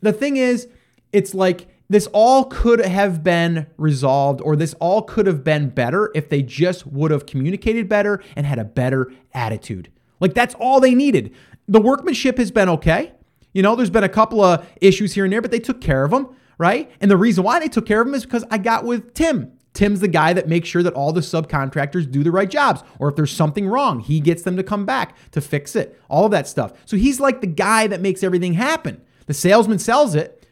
[0.00, 0.68] the thing is,
[1.12, 6.10] it's like this all could have been resolved or this all could have been better
[6.14, 9.90] if they just would have communicated better and had a better attitude.
[10.20, 11.34] Like that's all they needed.
[11.68, 13.12] The workmanship has been okay.
[13.52, 16.04] You know, there's been a couple of issues here and there, but they took care
[16.04, 16.90] of them, right?
[17.00, 19.52] And the reason why they took care of them is because I got with Tim.
[19.74, 22.82] Tim's the guy that makes sure that all the subcontractors do the right jobs.
[22.98, 26.00] Or if there's something wrong, he gets them to come back to fix it.
[26.08, 26.72] All of that stuff.
[26.84, 29.02] So he's like the guy that makes everything happen.
[29.26, 30.46] The salesman sells it.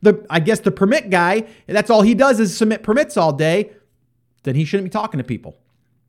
[0.00, 3.72] The I guess the permit guy, that's all he does is submit permits all day.
[4.42, 5.56] Then he shouldn't be talking to people.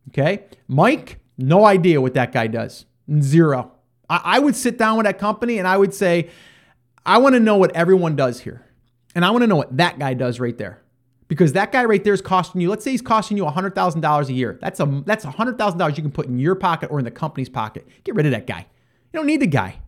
[0.10, 0.45] Okay?
[0.67, 2.86] Mike, no idea what that guy does.
[3.19, 3.72] Zero.
[4.10, 6.30] I, I would sit down with that company and I would say,
[7.06, 8.65] I want to know what everyone does here.
[9.15, 10.82] And I want to know what that guy does right there.
[11.28, 14.34] Because that guy right there is costing you, let's say he's costing you $100,000 a
[14.34, 14.60] year.
[14.62, 17.88] That's a that's $100,000 you can put in your pocket or in the company's pocket.
[18.04, 18.67] Get rid of that guy.
[19.12, 19.80] You don't need the guy.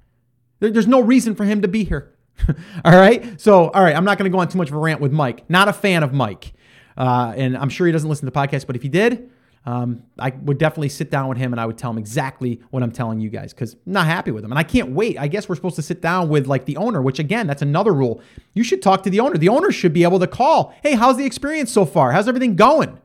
[0.59, 2.13] There, there's no reason for him to be here.
[2.85, 3.39] all right.
[3.39, 5.11] So, all right, I'm not going to go on too much of a rant with
[5.11, 5.49] Mike.
[5.49, 6.53] Not a fan of Mike.
[6.97, 9.29] Uh, and I'm sure he doesn't listen to the podcast, but if he did,
[9.65, 12.83] um, I would definitely sit down with him and I would tell him exactly what
[12.83, 14.51] I'm telling you guys because I'm not happy with him.
[14.51, 15.17] And I can't wait.
[15.19, 17.91] I guess we're supposed to sit down with like the owner, which again, that's another
[17.91, 18.21] rule.
[18.53, 19.37] You should talk to the owner.
[19.37, 20.75] The owner should be able to call.
[20.83, 22.11] Hey, how's the experience so far?
[22.11, 22.99] How's everything going?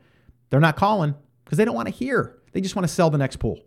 [0.51, 2.38] They're not calling because they don't want to hear.
[2.53, 3.59] They just want to sell the next pool.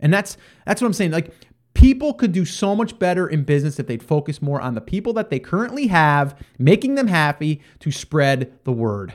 [0.00, 1.12] And that's that's what I'm saying.
[1.12, 1.32] Like
[1.74, 5.12] people could do so much better in business if they'd focus more on the people
[5.12, 9.14] that they currently have, making them happy to spread the word.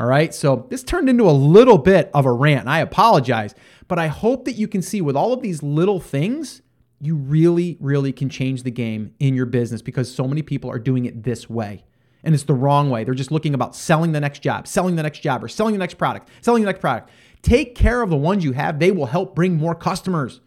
[0.00, 0.32] All right.
[0.34, 2.66] So this turned into a little bit of a rant.
[2.66, 3.54] I apologize,
[3.86, 6.62] but I hope that you can see with all of these little things,
[7.02, 10.78] you really, really can change the game in your business because so many people are
[10.78, 11.84] doing it this way.
[12.24, 13.04] And it's the wrong way.
[13.04, 15.78] They're just looking about selling the next job, selling the next job, or selling the
[15.78, 17.10] next product, selling the next product.
[17.42, 18.78] Take care of the ones you have.
[18.78, 20.40] They will help bring more customers.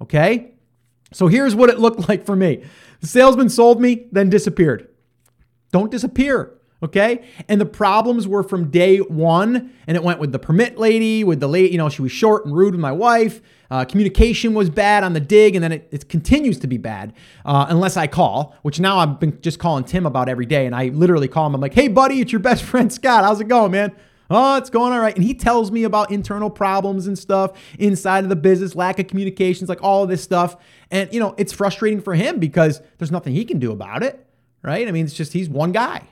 [0.00, 0.54] Okay?
[1.12, 2.62] So here's what it looked like for me
[3.00, 4.86] the salesman sold me, then disappeared.
[5.72, 6.55] Don't disappear.
[6.82, 7.24] Okay.
[7.48, 9.72] And the problems were from day one.
[9.86, 12.44] And it went with the permit lady, with the lady, you know, she was short
[12.44, 13.40] and rude with my wife.
[13.70, 15.54] Uh, communication was bad on the dig.
[15.54, 19.18] And then it, it continues to be bad uh, unless I call, which now I've
[19.18, 20.66] been just calling Tim about every day.
[20.66, 21.54] And I literally call him.
[21.54, 23.24] I'm like, hey, buddy, it's your best friend, Scott.
[23.24, 23.92] How's it going, man?
[24.28, 25.14] Oh, it's going all right.
[25.14, 29.06] And he tells me about internal problems and stuff inside of the business, lack of
[29.06, 30.56] communications, like all of this stuff.
[30.90, 34.26] And, you know, it's frustrating for him because there's nothing he can do about it,
[34.62, 34.86] right?
[34.86, 36.02] I mean, it's just he's one guy.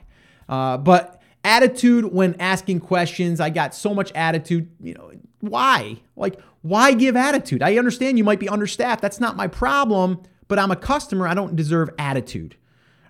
[0.47, 4.69] Uh, but attitude when asking questions, I got so much attitude.
[4.81, 6.01] You know, why?
[6.15, 7.61] Like, why give attitude?
[7.61, 9.01] I understand you might be understaffed.
[9.01, 11.27] That's not my problem, but I'm a customer.
[11.27, 12.55] I don't deserve attitude.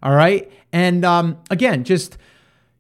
[0.04, 0.52] All right.
[0.72, 2.18] And um, again, just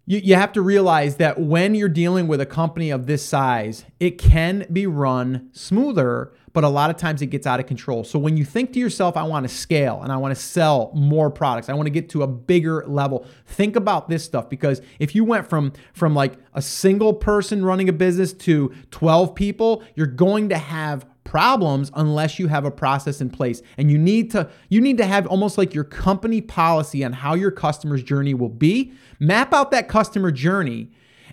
[0.05, 3.85] you, you have to realize that when you're dealing with a company of this size,
[3.99, 8.05] it can be run smoother, but a lot of times it gets out of control.
[8.05, 10.89] So when you think to yourself, I want to scale and I want to sell
[10.95, 14.81] more products, I want to get to a bigger level, think about this stuff because
[14.97, 19.83] if you went from from like a single person running a business to 12 people,
[19.95, 23.61] you're going to have problems unless you have a process in place.
[23.77, 27.33] And you need to you need to have almost like your company policy on how
[27.33, 28.93] your customer's journey will be.
[29.19, 30.89] Map out that customer journey.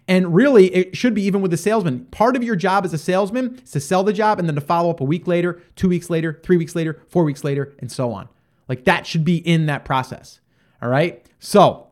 [0.08, 2.06] And really, it should be even with the salesman.
[2.06, 4.60] Part of your job as a salesman is to sell the job and then to
[4.60, 7.90] follow up a week later, two weeks later, three weeks later, four weeks later, and
[7.90, 8.28] so on.
[8.68, 10.40] Like that should be in that process.
[10.80, 11.24] All right.
[11.38, 11.86] So,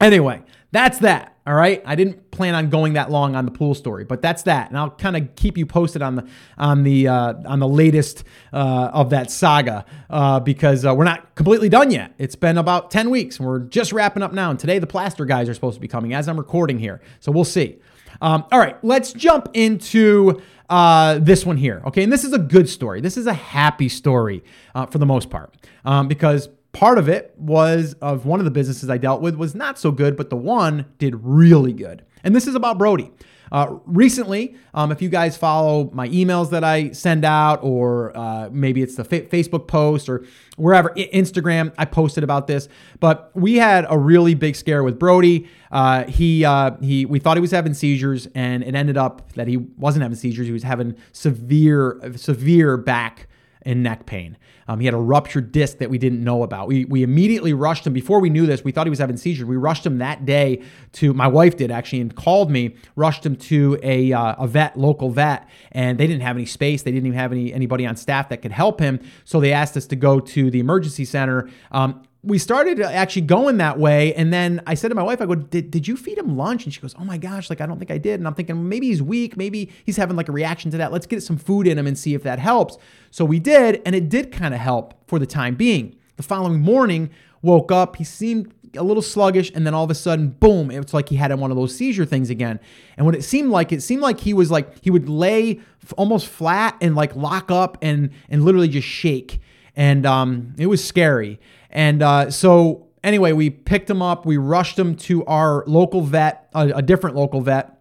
[0.00, 1.37] anyway, that's that.
[1.48, 1.82] All right.
[1.86, 4.76] I didn't plan on going that long on the pool story, but that's that, and
[4.76, 8.90] I'll kind of keep you posted on the on the uh, on the latest uh,
[8.92, 12.12] of that saga uh, because uh, we're not completely done yet.
[12.18, 14.50] It's been about ten weeks, and we're just wrapping up now.
[14.50, 17.32] And today the plaster guys are supposed to be coming as I'm recording here, so
[17.32, 17.78] we'll see.
[18.20, 21.80] Um, all right, let's jump into uh, this one here.
[21.86, 23.00] Okay, and this is a good story.
[23.00, 25.54] This is a happy story uh, for the most part
[25.86, 29.54] um, because part of it was of one of the businesses I dealt with was
[29.54, 32.04] not so good, but the one did really good.
[32.22, 33.10] And this is about Brody.
[33.50, 38.50] Uh, recently, um, if you guys follow my emails that I send out, or uh,
[38.52, 40.26] maybe it's the fa- Facebook post or
[40.56, 42.68] wherever, I- Instagram, I posted about this.
[43.00, 45.48] But we had a really big scare with Brody.
[45.72, 49.48] Uh, he uh, he, we thought he was having seizures, and it ended up that
[49.48, 50.46] he wasn't having seizures.
[50.46, 53.28] He was having severe severe back
[53.68, 54.36] and neck pain.
[54.66, 56.68] Um, he had a ruptured disc that we didn't know about.
[56.68, 57.92] We, we immediately rushed him.
[57.92, 59.44] Before we knew this, we thought he was having seizures.
[59.44, 63.36] We rushed him that day to, my wife did actually, and called me, rushed him
[63.36, 66.82] to a, uh, a vet, local vet, and they didn't have any space.
[66.82, 69.00] They didn't even have any anybody on staff that could help him.
[69.24, 71.50] So they asked us to go to the emergency center.
[71.70, 74.12] Um, we started actually going that way.
[74.14, 76.64] And then I said to my wife, I go, did, did you feed him lunch?
[76.64, 78.18] And she goes, Oh my gosh, like I don't think I did.
[78.18, 79.36] And I'm thinking maybe he's weak.
[79.36, 80.92] Maybe he's having like a reaction to that.
[80.92, 82.76] Let's get some food in him and see if that helps.
[83.10, 83.80] So we did.
[83.86, 85.94] And it did kind of help for the time being.
[86.16, 87.10] The following morning,
[87.42, 90.92] woke up, he seemed a little sluggish, and then all of a sudden, boom, it's
[90.92, 92.60] like he had one of those seizure things again.
[92.96, 95.60] And what it seemed like, it seemed like he was like, he would lay
[95.96, 99.40] almost flat and like lock up and and literally just shake.
[99.76, 101.38] And um, it was scary.
[101.78, 104.26] And uh, so, anyway, we picked him up.
[104.26, 107.80] We rushed him to our local vet, a, a different local vet,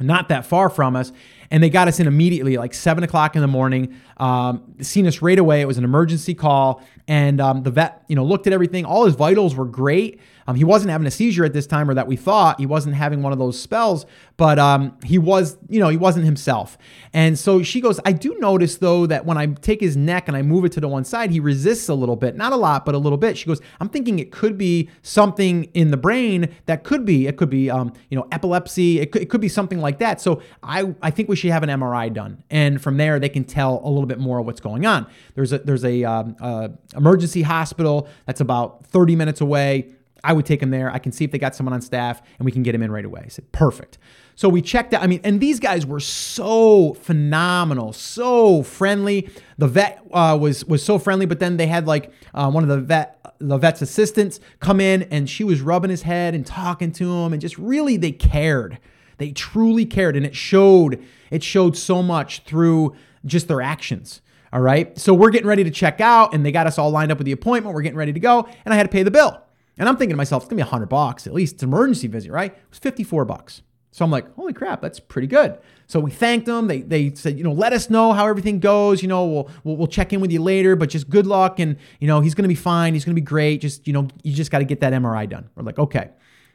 [0.00, 1.12] not that far from us.
[1.50, 3.94] And they got us in immediately, like seven o'clock in the morning.
[4.16, 5.60] Um, seen us right away.
[5.60, 8.84] It was an emergency call, and um, the vet, you know, looked at everything.
[8.84, 10.20] All his vitals were great.
[10.48, 12.94] Um, he wasn't having a seizure at this time, or that we thought he wasn't
[12.94, 14.06] having one of those spells,
[14.36, 16.78] but um, he was, you know, he wasn't himself.
[17.12, 20.36] And so she goes, I do notice though that when I take his neck and
[20.36, 22.84] I move it to the one side, he resists a little bit, not a lot,
[22.84, 23.36] but a little bit.
[23.36, 27.36] She goes, I'm thinking it could be something in the brain that could be, it
[27.36, 29.00] could be, um, you know, epilepsy.
[29.00, 30.20] It could, it could be something like that.
[30.20, 33.44] So I, I think we should have an MRI done, and from there they can
[33.44, 35.06] tell a little bit more of what's going on.
[35.34, 39.92] There's a there's a um, uh, emergency hospital that's about 30 minutes away.
[40.24, 40.90] I would take him there.
[40.90, 42.90] I can see if they got someone on staff and we can get him in
[42.90, 43.22] right away.
[43.24, 43.98] I said, perfect.
[44.34, 45.02] So we checked out.
[45.02, 49.30] I mean, and these guys were so phenomenal, so friendly.
[49.56, 52.68] The vet uh, was was so friendly, but then they had like uh, one of
[52.68, 56.90] the vet the vet's assistants come in and she was rubbing his head and talking
[56.92, 58.78] to him and just really they cared.
[59.18, 61.02] They truly cared, and it showed.
[61.30, 64.22] It showed so much through just their actions.
[64.52, 64.96] All right.
[64.98, 67.24] So we're getting ready to check out, and they got us all lined up with
[67.24, 67.74] the appointment.
[67.74, 69.42] We're getting ready to go, and I had to pay the bill.
[69.78, 71.54] And I'm thinking to myself, it's gonna be a hundred bucks at least.
[71.54, 72.52] It's an emergency visit, right?
[72.52, 73.62] It was 54 bucks.
[73.96, 75.58] So I'm like, holy crap, that's pretty good.
[75.86, 76.66] So we thanked them.
[76.66, 79.00] They, they said, you know, let us know how everything goes.
[79.00, 81.60] You know, we'll, we'll, we'll check in with you later, but just good luck.
[81.60, 82.92] And, you know, he's going to be fine.
[82.92, 83.62] He's going to be great.
[83.62, 85.48] Just, you know, you just got to get that MRI done.
[85.54, 86.10] We're like, okay.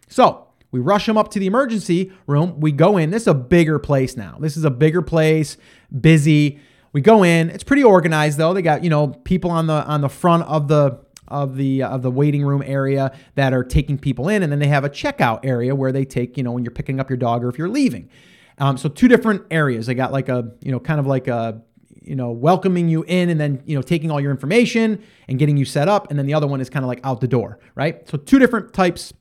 [0.08, 2.60] So we rush him up to the emergency room.
[2.60, 3.12] We go in.
[3.12, 4.38] This is a bigger place now.
[4.40, 5.58] This is a bigger place,
[6.00, 6.60] busy.
[6.94, 7.50] We go in.
[7.50, 8.54] It's pretty organized though.
[8.54, 12.02] They got, you know, people on the on the front of the of the of
[12.02, 15.40] the waiting room area that are taking people in, and then they have a checkout
[15.44, 17.70] area where they take you know when you're picking up your dog or if you're
[17.70, 18.10] leaving.
[18.58, 19.88] Um, so two different areas.
[19.88, 21.62] They got like a you know kind of like a
[22.02, 25.58] you know welcoming you in and then you know taking all your information and getting
[25.58, 27.60] you set up, and then the other one is kind of like out the door,
[27.76, 28.08] right?
[28.10, 29.14] So two different types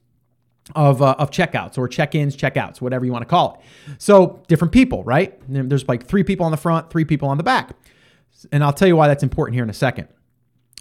[0.74, 3.96] of, uh, of checkouts or check-ins, checkouts, whatever you want to call it.
[3.98, 5.40] So different people, right?
[5.48, 7.76] There's like three people on the front, three people on the back,
[8.52, 10.08] and I'll tell you why that's important here in a second.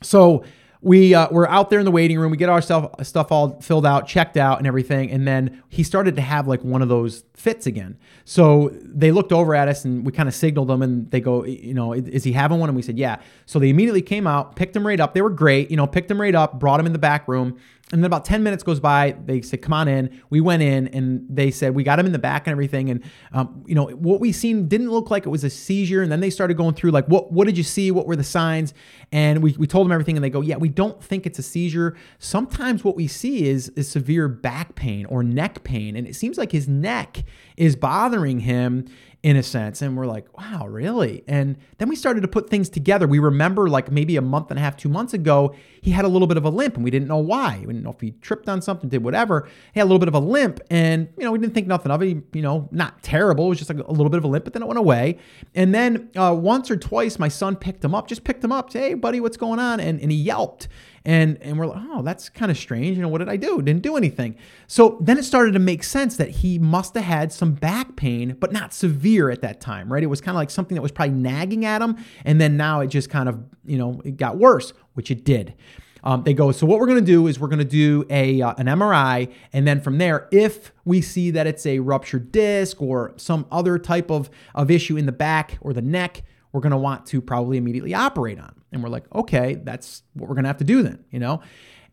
[0.02, 0.43] So
[0.82, 2.32] we uh, we're out there in the waiting room.
[2.32, 5.12] We get our stuff stuff all filled out, checked out, and everything.
[5.12, 7.97] And then he started to have like one of those fits again.
[8.23, 11.43] So they looked over at us and we kind of signaled them, and they go,
[11.43, 12.69] you know, is he having one?
[12.69, 13.17] And we said, yeah.
[13.45, 15.13] So they immediately came out, picked him right up.
[15.13, 17.60] They were great, you know, picked him right up, brought him in the back room.
[17.91, 19.15] And then about 10 minutes goes by.
[19.25, 20.21] They said, come on in.
[20.30, 22.91] We went in and they said, we got him in the back and everything.
[22.91, 26.04] And, um, you know, what we seen didn't look like it was a seizure.
[26.04, 27.89] And then they started going through like, what, what did you see?
[27.89, 28.75] What were the signs?
[29.12, 31.43] And we, we told them everything and they go, yeah, we don't think it's a
[31.43, 31.97] seizure.
[32.19, 35.95] Sometimes what we see is, is severe back pain or neck pain.
[35.95, 37.23] And it seems like his neck
[37.58, 38.86] is bothering him
[39.21, 39.82] in a sense.
[39.82, 41.25] And we're like, wow, really?
[41.27, 43.05] And then we started to put things together.
[43.05, 46.08] We remember like maybe a month and a half, two months ago, he had a
[46.08, 47.58] little bit of a limp and we didn't know why.
[47.60, 49.49] We didn't know if he tripped on something, did whatever.
[49.73, 51.91] He had a little bit of a limp and, you know, we didn't think nothing
[51.91, 52.17] of it.
[52.32, 53.47] You know, not terrible.
[53.47, 55.17] It was just like a little bit of a limp, but then it went away.
[55.53, 58.71] And then uh, once or twice, my son picked him up, just picked him up,
[58.71, 59.82] say, hey, buddy, what's going on?
[59.82, 60.69] And, and he yelped.
[61.10, 62.95] And, and we're like, oh, that's kind of strange.
[62.95, 63.63] You know, what did I do?
[63.63, 64.36] Didn't do anything.
[64.67, 68.38] So then it started to make sense that he must have had some back pain,
[68.39, 70.04] but not severe at that time, right?
[70.04, 71.98] It was kind of like something that was probably nagging at him.
[72.26, 75.56] And then now it just kind of, you know, it got worse, which it did.
[76.04, 78.43] Um, they go, so what we're going to do is we're going to do a
[78.43, 82.82] uh, an MRI, and then from there, if we see that it's a ruptured disc
[82.82, 86.72] or some other type of, of issue in the back or the neck, we're going
[86.72, 88.56] to want to probably immediately operate on.
[88.72, 91.42] And we're like, okay, that's what we're going to have to do then, you know?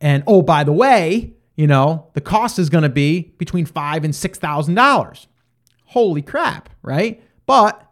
[0.01, 4.05] And oh, by the way, you know, the cost is going to be between five
[4.05, 5.27] and six thousand dollars.
[5.87, 7.23] Holy crap, right?
[7.47, 7.83] But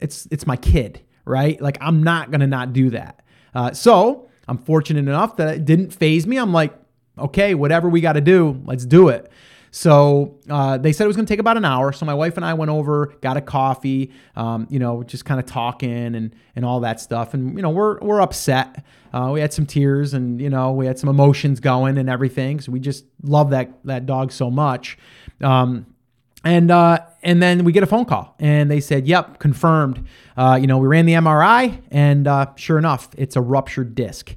[0.00, 1.60] it's it's my kid, right?
[1.60, 3.22] Like I'm not going to not do that.
[3.54, 6.38] Uh, so I'm fortunate enough that it didn't phase me.
[6.38, 6.74] I'm like,
[7.18, 9.30] okay, whatever we got to do, let's do it.
[9.74, 11.92] So uh, they said it was going to take about an hour.
[11.92, 15.40] So my wife and I went over, got a coffee, um, you know, just kind
[15.40, 17.32] of talking and and all that stuff.
[17.32, 18.84] And you know, we're we're upset.
[19.14, 22.60] Uh, we had some tears and you know we had some emotions going and everything.
[22.60, 24.98] So we just love that that dog so much.
[25.40, 25.86] Um,
[26.44, 30.06] and uh, and then we get a phone call and they said, "Yep, confirmed."
[30.36, 34.36] Uh, you know, we ran the MRI and uh, sure enough, it's a ruptured disc.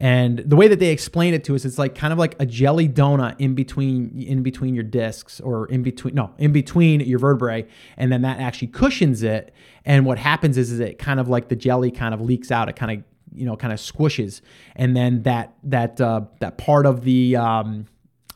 [0.00, 2.46] And the way that they explain it to us, it's like kind of like a
[2.46, 7.18] jelly donut in between in between your discs or in between no, in between your
[7.18, 9.52] vertebrae, and then that actually cushions it.
[9.84, 12.68] And what happens is, is it kind of like the jelly kind of leaks out.
[12.68, 14.40] It kind of you know kind of squishes,
[14.76, 17.86] and then that that uh, that part of the um,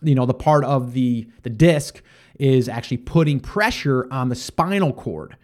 [0.03, 2.03] you know the part of the the disc
[2.41, 5.37] is actually putting pressure on the spinal cord.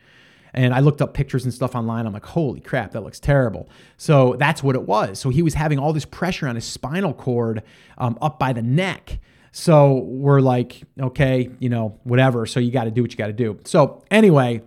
[0.54, 2.06] And I looked up pictures and stuff online.
[2.06, 3.68] I'm like, holy crap, that looks terrible.
[3.96, 5.18] So that's what it was.
[5.18, 7.62] So he was having all this pressure on his spinal cord
[7.98, 9.18] um, up by the neck.
[9.52, 12.46] So we're like, okay, you know, whatever.
[12.46, 13.58] So you got to do what you got to do.
[13.64, 14.62] So anyway,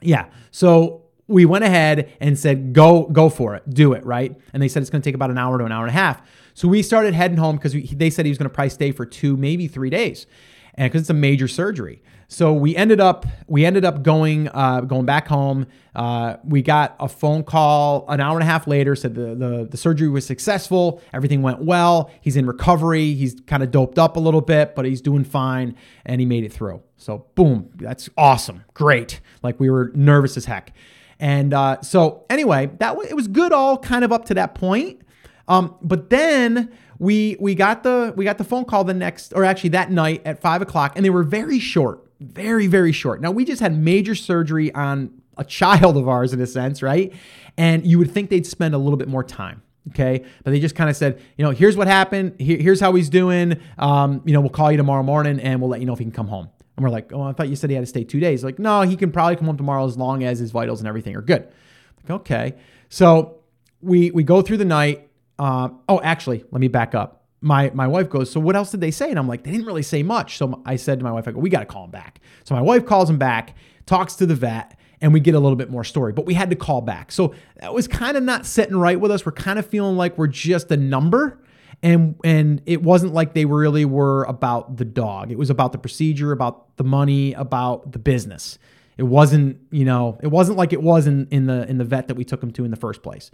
[0.00, 0.26] yeah.
[0.50, 4.34] So we went ahead and said, go, go for it, do it, right?
[4.52, 5.98] And they said it's going to take about an hour to an hour and a
[5.98, 6.22] half.
[6.54, 9.04] So we started heading home because they said he was going to probably stay for
[9.04, 10.26] two, maybe three days
[10.78, 12.00] and because it's a major surgery.
[12.30, 15.66] So we ended up we ended up going uh, going back home.
[15.94, 18.94] Uh, we got a phone call an hour and a half later.
[18.94, 21.00] Said the, the the surgery was successful.
[21.14, 22.10] Everything went well.
[22.20, 23.14] He's in recovery.
[23.14, 26.44] He's kind of doped up a little bit, but he's doing fine, and he made
[26.44, 26.82] it through.
[26.98, 29.20] So boom, that's awesome, great.
[29.42, 30.74] Like we were nervous as heck.
[31.18, 35.00] And uh, so anyway, that it was good all kind of up to that point.
[35.48, 39.44] Um, but then we we got the we got the phone call the next or
[39.44, 43.20] actually that night at five o'clock, and they were very short, very very short.
[43.20, 47.12] Now we just had major surgery on a child of ours in a sense, right?
[47.56, 49.62] And you would think they'd spend a little bit more time.
[49.90, 50.24] Okay.
[50.44, 52.38] But they just kind of said, you know, here's what happened.
[52.38, 53.58] Here, here's how he's doing.
[53.78, 56.04] Um, you know, we'll call you tomorrow morning and we'll let you know if he
[56.04, 56.50] can come home.
[56.76, 58.44] And we're like, oh, I thought you said he had to stay two days.
[58.44, 61.16] Like, no, he can probably come home tomorrow as long as his vitals and everything
[61.16, 61.48] are good.
[62.02, 62.54] Like, okay.
[62.90, 63.38] So
[63.80, 67.17] we we go through the night uh, oh, actually, let me back up.
[67.40, 69.10] My my wife goes, so what else did they say?
[69.10, 70.38] And I'm like, they didn't really say much.
[70.38, 72.20] So I said to my wife, I go, we got to call him back.
[72.44, 73.54] So my wife calls him back,
[73.86, 76.12] talks to the vet, and we get a little bit more story.
[76.12, 77.12] But we had to call back.
[77.12, 79.24] So that was kind of not sitting right with us.
[79.24, 81.40] We're kind of feeling like we're just a number.
[81.80, 85.30] And and it wasn't like they really were about the dog.
[85.30, 88.58] It was about the procedure, about the money, about the business.
[88.96, 92.08] It wasn't, you know, it wasn't like it was in, in the in the vet
[92.08, 93.30] that we took him to in the first place.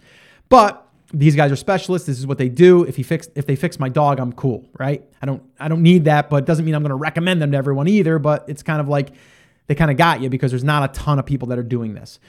[0.47, 2.07] But these guys are specialists.
[2.07, 2.83] This is what they do.
[2.83, 5.03] If he fix if they fix my dog, I'm cool, right?
[5.21, 7.51] I don't I don't need that, but it doesn't mean I'm going to recommend them
[7.51, 8.19] to everyone either.
[8.19, 9.11] But it's kind of like
[9.67, 11.93] they kind of got you because there's not a ton of people that are doing
[11.93, 12.19] this.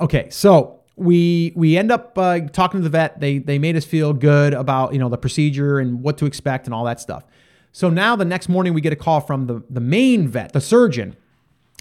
[0.00, 3.20] Okay, so we we end up uh, talking to the vet.
[3.20, 6.66] They they made us feel good about you know the procedure and what to expect
[6.66, 7.24] and all that stuff.
[7.72, 10.60] So now the next morning we get a call from the the main vet, the
[10.60, 11.16] surgeon,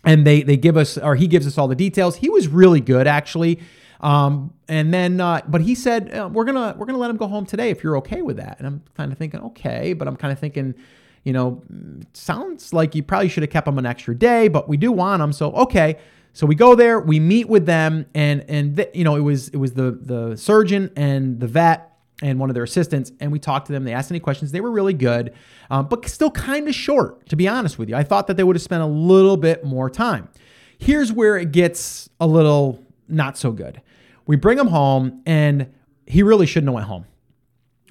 [0.03, 2.17] and they they give us or he gives us all the details.
[2.17, 3.59] He was really good actually.
[4.01, 7.27] Um, and then, uh, but he said uh, we're gonna we're gonna let him go
[7.27, 8.57] home today if you're okay with that.
[8.59, 10.73] And I'm kind of thinking okay, but I'm kind of thinking,
[11.23, 11.61] you know,
[12.13, 15.21] sounds like you probably should have kept him an extra day, but we do want
[15.21, 15.97] him, so okay.
[16.31, 19.49] So we go there, we meet with them, and and th- you know it was
[19.49, 21.89] it was the the surgeon and the vet
[22.21, 23.83] and one of their assistants, and we talked to them.
[23.83, 24.51] They asked any questions.
[24.51, 25.33] They were really good,
[25.69, 27.95] um, but still kind of short, to be honest with you.
[27.95, 30.29] I thought that they would have spent a little bit more time.
[30.77, 33.81] Here's where it gets a little not so good.
[34.29, 35.73] We bring him home, and
[36.05, 37.05] he really shouldn't have went home.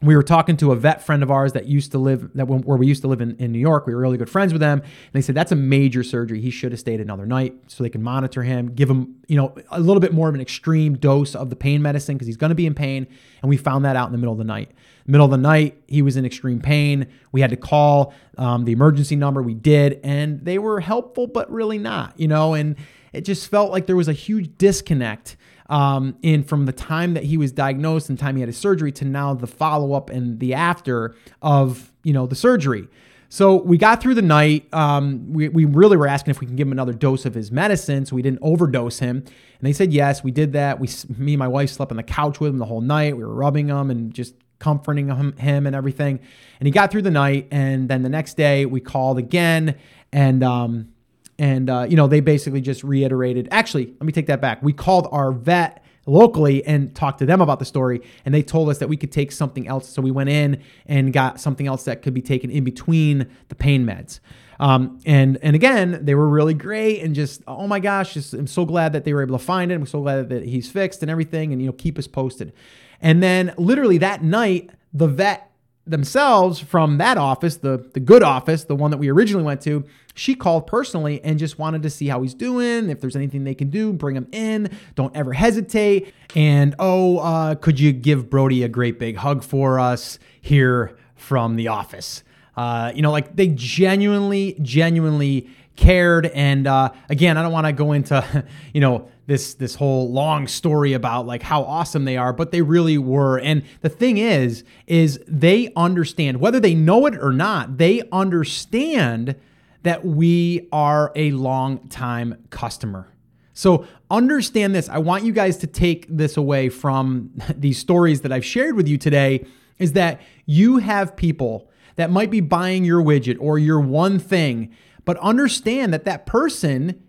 [0.03, 2.79] we were talking to a vet friend of ours that used to live that where
[2.79, 3.89] we used to live in, in New York.
[3.89, 6.41] We were really good friends with them, and they said that's a major surgery.
[6.41, 9.53] He should have stayed another night so they can monitor him, give him you know
[9.73, 12.51] a little bit more of an extreme dose of the pain medicine because he's going
[12.51, 13.09] to be in pain.
[13.43, 14.71] And we found that out in the middle of the night.
[15.09, 17.09] Middle of the night, he was in extreme pain.
[17.33, 19.43] We had to call um, the emergency number.
[19.43, 22.15] We did, and they were helpful, but really not.
[22.17, 22.77] You know, and
[23.13, 25.37] it just felt like there was a huge disconnect
[25.69, 28.93] um, in from the time that he was diagnosed and time he had his surgery
[28.93, 32.89] to now the follow up and the after of you know the surgery.
[33.31, 34.73] So we got through the night.
[34.73, 37.53] Um, we, we really were asking if we can give him another dose of his
[37.53, 39.19] medicine so we didn't overdose him.
[39.19, 40.25] And they said yes.
[40.25, 40.81] We did that.
[40.81, 40.89] We,
[41.19, 43.19] me and my wife slept on the couch with him the whole night.
[43.19, 46.21] We were rubbing him and just comforting him, him and everything.
[46.59, 47.49] And he got through the night.
[47.51, 49.77] And then the next day we called again
[50.11, 50.95] and um,
[51.39, 53.49] and, uh, you know, they basically just reiterated.
[53.51, 54.63] Actually, let me take that back.
[54.63, 58.71] We called our vet locally and talked to them about the story, and they told
[58.71, 59.89] us that we could take something else.
[59.89, 63.55] So we went in and got something else that could be taken in between the
[63.55, 64.21] pain meds.
[64.61, 68.49] Um, and and again, they were really great and just oh my gosh, just, I'm
[68.49, 69.77] so glad that they were able to find it.
[69.77, 72.53] I'm so glad that he's fixed and everything, and you know keep us posted.
[73.01, 75.49] And then literally that night, the vet
[75.87, 79.85] themselves from that office, the, the good office, the one that we originally went to,
[80.19, 82.91] she called personally and just wanted to see how he's doing.
[82.91, 84.77] If there's anything they can do, bring him in.
[84.97, 86.13] Don't ever hesitate.
[86.35, 91.55] And oh, uh, could you give Brody a great big hug for us here from
[91.55, 92.25] the office?
[92.57, 96.27] Uh, you know, like they genuinely, genuinely cared.
[96.27, 98.45] And uh, again, I don't want to go into,
[98.75, 102.63] you know, this this whole long story about like how awesome they are, but they
[102.63, 103.39] really were.
[103.39, 107.79] And the thing is, is they understand whether they know it or not.
[107.79, 109.37] They understand
[109.83, 113.13] that we are a long time customer.
[113.55, 114.89] So understand this.
[114.89, 118.89] I want you guys to take this away from these stories that I've shared with
[118.89, 119.45] you today
[119.79, 124.73] is that you have people that might be buying your widget or your one thing,
[125.05, 127.03] but understand that that person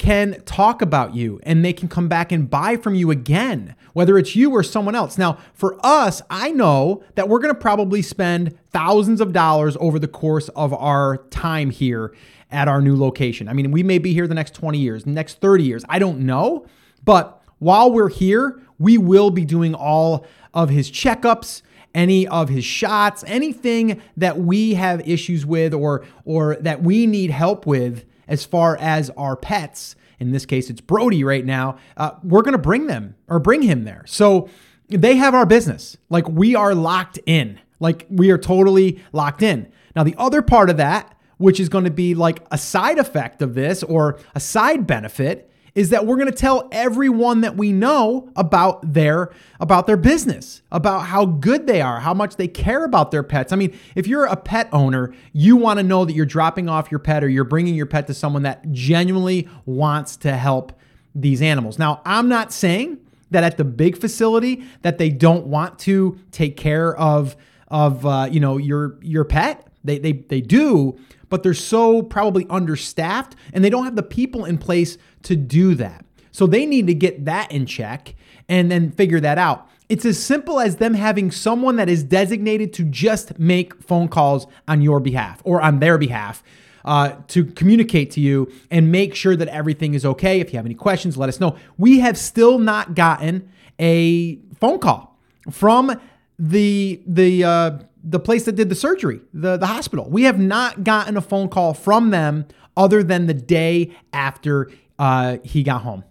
[0.00, 4.16] can talk about you and they can come back and buy from you again, whether
[4.16, 5.18] it's you or someone else.
[5.18, 9.98] Now, for us, I know that we're going to probably spend thousands of dollars over
[9.98, 12.14] the course of our time here
[12.50, 13.46] at our new location.
[13.46, 15.84] I mean, we may be here the next 20 years, next 30 years.
[15.86, 16.64] I don't know.
[17.04, 20.24] But while we're here, we will be doing all
[20.54, 21.60] of his checkups
[21.92, 27.32] any of his shots, anything that we have issues with or or that we need
[27.32, 29.96] help with as far as our pets.
[30.18, 31.76] In this case, it's Brody right now.
[31.98, 34.04] Uh, we're going to bring them or bring him there.
[34.06, 34.48] So
[34.88, 35.98] they have our business.
[36.08, 37.60] Like we are locked in.
[37.80, 39.70] Like we are totally locked in.
[39.94, 43.42] Now, the other part of that, which is going to be like a side effect
[43.42, 47.72] of this or a side benefit, is that we're going to tell everyone that we
[47.72, 52.84] know about their about their business, about how good they are, how much they care
[52.84, 53.52] about their pets.
[53.52, 56.90] I mean, if you're a pet owner, you want to know that you're dropping off
[56.90, 60.72] your pet or you're bringing your pet to someone that genuinely wants to help
[61.14, 61.78] these animals.
[61.78, 62.98] Now, I'm not saying
[63.30, 67.36] that at the big facility that they don't want to take care of
[67.68, 69.66] of uh, you know your your pet.
[69.84, 70.98] They they they do,
[71.30, 75.74] but they're so probably understaffed and they don't have the people in place to do
[75.76, 76.04] that.
[76.32, 78.14] So they need to get that in check
[78.48, 79.66] and then figure that out.
[79.88, 84.46] It's as simple as them having someone that is designated to just make phone calls
[84.68, 86.44] on your behalf or on their behalf
[86.84, 90.40] uh, to communicate to you and make sure that everything is okay.
[90.40, 91.56] If you have any questions, let us know.
[91.76, 95.18] We have still not gotten a phone call
[95.50, 96.00] from
[96.38, 100.08] the the uh, the place that did the surgery, the the hospital.
[100.08, 102.46] We have not gotten a phone call from them
[102.76, 106.04] other than the day after uh, he got home.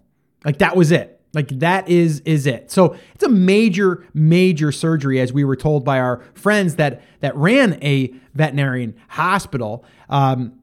[0.45, 1.19] Like that was it.
[1.33, 2.71] Like that is is it.
[2.71, 7.35] So it's a major major surgery, as we were told by our friends that that
[7.35, 9.85] ran a veterinarian hospital.
[10.09, 10.58] Um,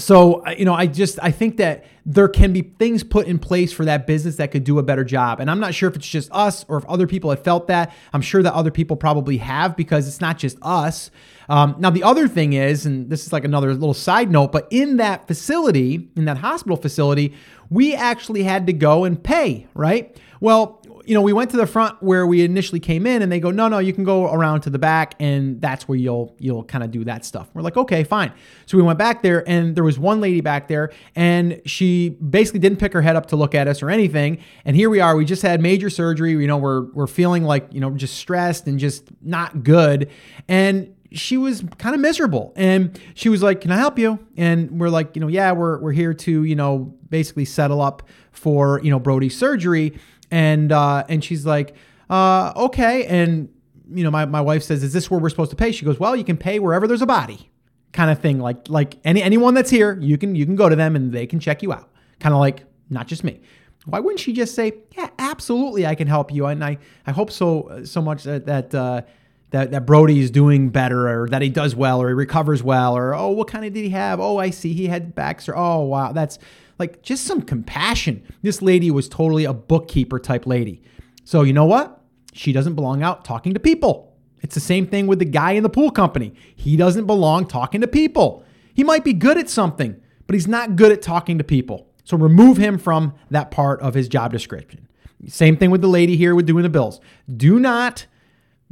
[0.00, 3.72] so you know, I just I think that there can be things put in place
[3.72, 5.40] for that business that could do a better job.
[5.40, 7.92] And I'm not sure if it's just us or if other people have felt that.
[8.12, 11.10] I'm sure that other people probably have because it's not just us.
[11.48, 14.66] Um, now, the other thing is, and this is like another little side note, but
[14.70, 17.34] in that facility, in that hospital facility,
[17.68, 20.16] we actually had to go and pay, right?
[20.40, 20.79] Well,
[21.10, 23.50] you know, we went to the front where we initially came in and they go,
[23.50, 26.84] no, no, you can go around to the back and that's where you'll, you'll kind
[26.84, 27.50] of do that stuff.
[27.52, 28.32] We're like, okay, fine.
[28.66, 32.60] So we went back there and there was one lady back there and she basically
[32.60, 34.38] didn't pick her head up to look at us or anything.
[34.64, 36.30] And here we are, we just had major surgery.
[36.30, 40.12] You know, we're, we're feeling like, you know, just stressed and just not good.
[40.46, 44.78] And she was kind of miserable and she was like can i help you and
[44.78, 48.80] we're like you know yeah we're, we're here to you know basically settle up for
[48.84, 49.98] you know brody's surgery
[50.30, 51.74] and uh, and she's like
[52.08, 53.48] uh, okay and
[53.92, 55.72] you know, my, my wife says, is this where we're supposed to pay?
[55.72, 57.50] She goes, well, you can pay wherever there's a body
[57.92, 58.38] kind of thing.
[58.38, 61.26] Like, like any, anyone that's here, you can, you can go to them and they
[61.26, 61.90] can check you out.
[62.20, 63.40] Kind of like, not just me.
[63.86, 66.46] Why wouldn't she just say, yeah, absolutely, I can help you.
[66.46, 69.02] And I, I hope so, so much that, that, uh,
[69.50, 72.96] that, that Brody is doing better or that he does well or he recovers well
[72.96, 74.20] or, oh, what kind of did he have?
[74.20, 75.56] Oh, I see he had Baxter.
[75.56, 76.12] Oh, wow.
[76.12, 76.38] That's
[76.80, 78.24] like just some compassion.
[78.42, 80.82] This lady was totally a bookkeeper type lady.
[81.24, 82.02] So, you know what?
[82.32, 84.16] She doesn't belong out talking to people.
[84.40, 86.34] It's the same thing with the guy in the pool company.
[86.56, 88.44] He doesn't belong talking to people.
[88.74, 91.86] He might be good at something, but he's not good at talking to people.
[92.04, 94.88] So remove him from that part of his job description.
[95.26, 97.00] Same thing with the lady here with doing the bills.
[97.36, 98.06] Do not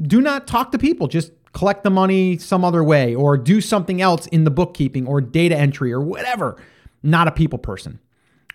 [0.01, 1.09] do not talk to people.
[1.09, 5.21] Just collect the money some other way or do something else in the bookkeeping or
[5.21, 6.57] data entry or whatever.
[7.03, 8.01] Not a people person.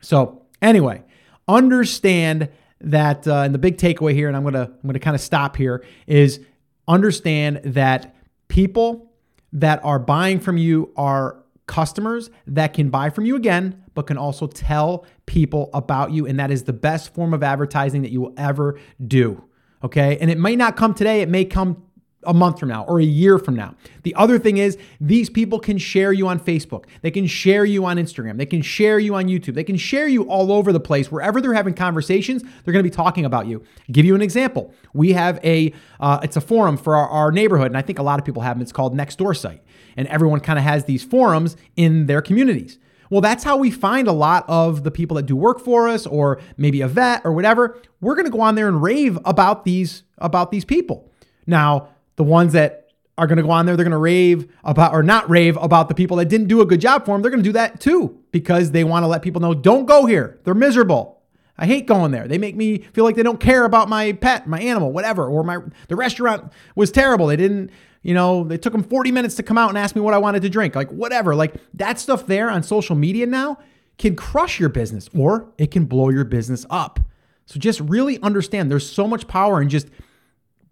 [0.02, 1.04] So, anyway,
[1.48, 2.50] understand
[2.82, 5.16] that uh, and the big takeaway here and I'm going to I'm going to kind
[5.16, 6.42] of stop here is
[6.88, 8.16] understand that
[8.50, 9.12] people
[9.54, 14.18] that are buying from you are customers that can buy from you again, but can
[14.18, 16.26] also tell people about you.
[16.28, 19.44] And that is the best form of advertising that you will ever do.
[19.84, 20.18] Okay.
[20.20, 21.84] And it may not come today, it may come
[22.26, 23.76] a month from now or a year from now.
[24.04, 26.86] The other thing is, these people can share you on Facebook.
[27.02, 28.38] They can share you on Instagram.
[28.38, 29.56] They can share you on YouTube.
[29.56, 31.12] They can share you all over the place.
[31.12, 33.60] Wherever they're having conversations, they're going to be talking about you.
[33.60, 34.74] I'll give you an example.
[34.94, 38.04] We have a, uh, it's a forum for our, our neighborhood, and I think a
[38.04, 38.62] lot of people have them.
[38.62, 39.62] It's called Nextdoor Site.
[39.96, 42.80] And everyone kind of has these forums in their communities.
[43.14, 46.08] Well, that's how we find a lot of the people that do work for us
[46.08, 47.78] or maybe a vet or whatever.
[48.02, 51.12] We're going to go on there and rave about these about these people.
[51.46, 54.94] Now, the ones that are going to go on there, they're going to rave about
[54.94, 57.22] or not rave about the people that didn't do a good job for them.
[57.22, 60.06] They're going to do that too because they want to let people know don't go
[60.06, 60.40] here.
[60.44, 61.22] They're miserable.
[61.56, 62.28] I hate going there.
[62.28, 65.28] They make me feel like they don't care about my pet, my animal, whatever.
[65.28, 67.28] Or my the restaurant was terrible.
[67.28, 67.70] They didn't
[68.04, 70.18] you know, they took them 40 minutes to come out and ask me what I
[70.18, 70.76] wanted to drink.
[70.76, 71.36] Like, whatever.
[71.36, 73.58] Like, that stuff there on social media now
[73.98, 77.00] can crush your business or it can blow your business up.
[77.46, 79.88] So just really understand there's so much power in just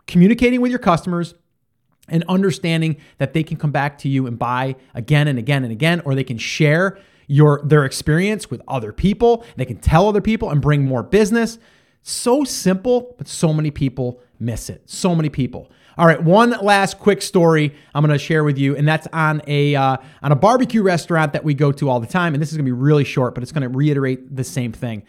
[0.08, 1.36] communicating with your customers
[2.08, 5.72] and understanding that they can come back to you and buy again and again and
[5.72, 6.98] again, or they can share
[7.28, 9.46] your their experience with other people.
[9.56, 11.58] They can tell other people and bring more business.
[12.04, 14.90] So simple, but so many people miss it.
[14.90, 15.72] So many people.
[15.98, 19.42] All right, one last quick story I'm going to share with you, and that's on
[19.46, 22.34] a uh, on a barbecue restaurant that we go to all the time.
[22.34, 24.72] And this is going to be really short, but it's going to reiterate the same
[24.72, 25.04] thing.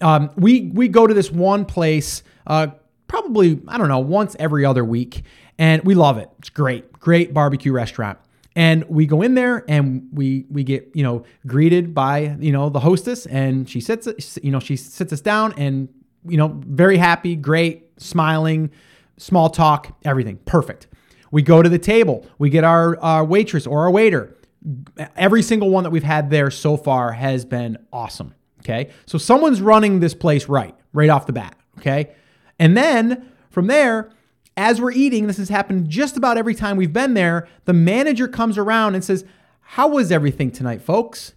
[0.00, 2.68] Um, we we go to this one place, uh,
[3.06, 5.22] probably I don't know once every other week,
[5.58, 6.28] and we love it.
[6.38, 8.18] It's great, great barbecue restaurant.
[8.54, 12.68] And we go in there and we we get you know greeted by you know
[12.68, 15.88] the hostess, and she sits you know she sits us down and
[16.26, 18.70] you know very happy, great, smiling
[19.16, 20.38] small talk, everything.
[20.44, 20.86] Perfect.
[21.30, 24.36] We go to the table, we get our, our waitress or our waiter.
[25.16, 28.34] Every single one that we've had there so far has been awesome.
[28.60, 28.90] Okay.
[29.06, 31.56] So someone's running this place right, right off the bat.
[31.78, 32.12] Okay.
[32.58, 34.10] And then from there,
[34.56, 37.46] as we're eating, this has happened just about every time we've been there.
[37.66, 39.24] The manager comes around and says,
[39.60, 41.34] How was everything tonight, folks?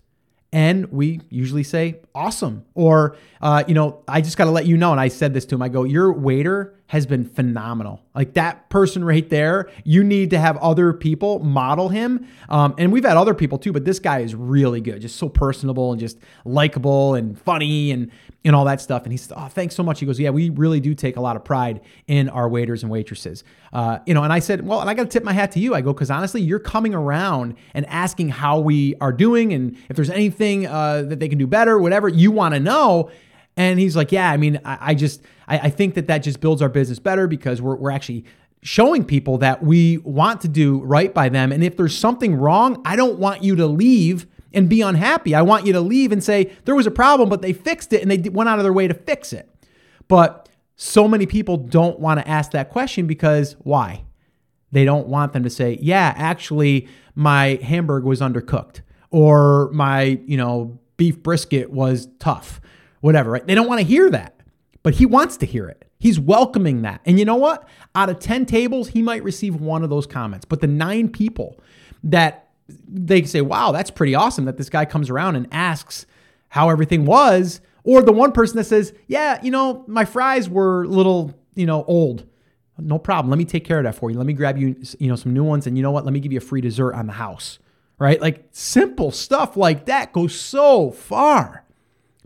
[0.51, 2.65] And we usually say, Awesome.
[2.75, 4.91] Or, uh, you know, I just got to let you know.
[4.91, 8.01] And I said this to him I go, Your waiter has been phenomenal.
[8.15, 12.27] Like that person right there, you need to have other people model him.
[12.49, 15.29] Um, and we've had other people too, but this guy is really good, just so
[15.29, 18.11] personable and just likable and funny and
[18.43, 19.03] and all that stuff.
[19.03, 21.21] And he said, "Oh, thanks so much." He goes, "Yeah, we really do take a
[21.21, 24.81] lot of pride in our waiters and waitresses." Uh, you know, and I said, "Well,
[24.81, 26.95] and I got to tip my hat to you." I go, "Because honestly, you're coming
[26.95, 31.37] around and asking how we are doing and if there's anything uh, that they can
[31.37, 33.11] do better, whatever you want to know."
[33.59, 36.39] And he's like, yeah, I mean, I, I just, I, I, think that that just
[36.39, 38.23] builds our business better because we're, we're actually
[38.61, 41.51] showing people that we want to do right by them.
[41.51, 45.35] And if there's something wrong, I don't want you to leave and be unhappy.
[45.35, 48.01] I want you to leave and say, there was a problem, but they fixed it
[48.01, 49.53] and they went out of their way to fix it.
[50.07, 50.47] But
[50.77, 54.05] so many people don't want to ask that question because why?
[54.71, 60.37] They don't want them to say, yeah, actually, my hamburger was undercooked or my, you
[60.37, 62.61] know, beef brisket was tough
[63.01, 63.45] whatever, right?
[63.45, 64.39] They don't want to hear that,
[64.83, 65.85] but he wants to hear it.
[65.99, 67.01] He's welcoming that.
[67.05, 67.67] And you know what?
[67.93, 70.45] Out of 10 tables, he might receive one of those comments.
[70.45, 71.59] But the nine people
[72.03, 72.49] that
[72.87, 76.05] they say, wow, that's pretty awesome that this guy comes around and asks
[76.49, 77.59] how everything was.
[77.83, 81.65] Or the one person that says, yeah, you know, my fries were a little, you
[81.65, 82.25] know, old.
[82.77, 83.29] No problem.
[83.29, 84.17] Let me take care of that for you.
[84.17, 85.67] Let me grab you, you know, some new ones.
[85.67, 86.05] And you know what?
[86.05, 87.59] Let me give you a free dessert on the house.
[87.97, 88.21] Right?
[88.21, 91.65] Like simple stuff like that goes so far.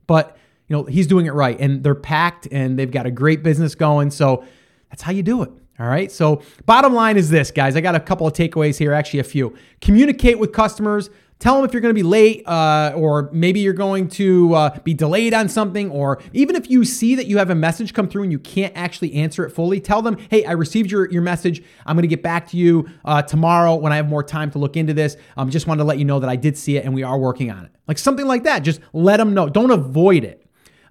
[0.05, 0.37] But
[0.67, 3.75] you know, he's doing it right and they're packed and they've got a great business
[3.75, 4.11] going.
[4.11, 4.45] So
[4.89, 5.51] that's how you do it.
[5.79, 6.11] All right.
[6.11, 7.75] So, bottom line is this, guys.
[7.75, 9.55] I got a couple of takeaways here, actually, a few.
[9.81, 11.09] Communicate with customers.
[11.39, 14.79] Tell them if you're going to be late, uh, or maybe you're going to uh,
[14.83, 18.07] be delayed on something, or even if you see that you have a message come
[18.07, 21.23] through and you can't actually answer it fully, tell them, hey, I received your, your
[21.23, 21.61] message.
[21.85, 24.59] I'm going to get back to you uh, tomorrow when I have more time to
[24.59, 25.17] look into this.
[25.35, 27.03] I um, just wanted to let you know that I did see it and we
[27.03, 27.71] are working on it.
[27.87, 28.59] Like something like that.
[28.59, 29.49] Just let them know.
[29.49, 30.42] Don't avoid it.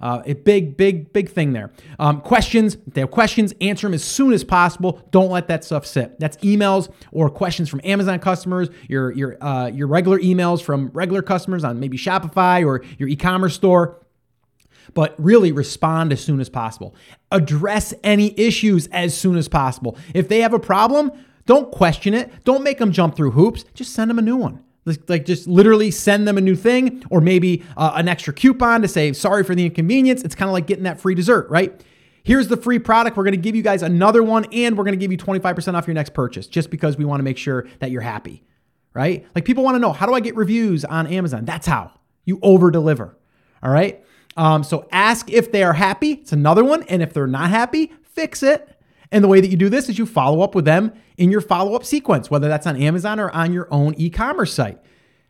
[0.03, 1.71] Uh, a big, big, big thing there.
[1.99, 5.01] Um, questions, if they have questions, answer them as soon as possible.
[5.13, 6.19] Don't let that stuff sit.
[6.19, 11.23] That's emails or questions from Amazon customers, your your uh, your regular emails from regular
[11.23, 13.99] customers on maybe Shopify or your e-commerce store
[14.95, 16.95] but really respond as soon as possible.
[17.31, 19.97] Address any issues as soon as possible.
[20.13, 21.13] If they have a problem,
[21.47, 22.45] don't question it.
[22.45, 23.65] Don't make them jump through hoops.
[23.75, 24.63] Just send them a new one.
[24.85, 28.89] Like just literally send them a new thing or maybe uh, an extra coupon to
[28.89, 30.23] say, sorry for the inconvenience.
[30.23, 31.81] It's kind of like getting that free dessert, right?
[32.25, 33.17] Here's the free product.
[33.17, 35.75] We're going to give you guys another one and we're going to give you 25%
[35.75, 38.43] off your next purchase just because we want to make sure that you're happy,
[38.95, 39.27] right?
[39.35, 41.45] Like people want to know, how do I get reviews on Amazon?
[41.45, 41.93] That's how
[42.25, 43.17] you over deliver.
[43.63, 44.05] All right.
[44.37, 46.13] Um, so ask if they are happy.
[46.13, 46.83] It's another one.
[46.85, 48.69] And if they're not happy, fix it.
[49.11, 50.93] And the way that you do this is you follow up with them
[51.23, 54.53] in your follow up sequence, whether that's on Amazon or on your own e commerce
[54.53, 54.77] site.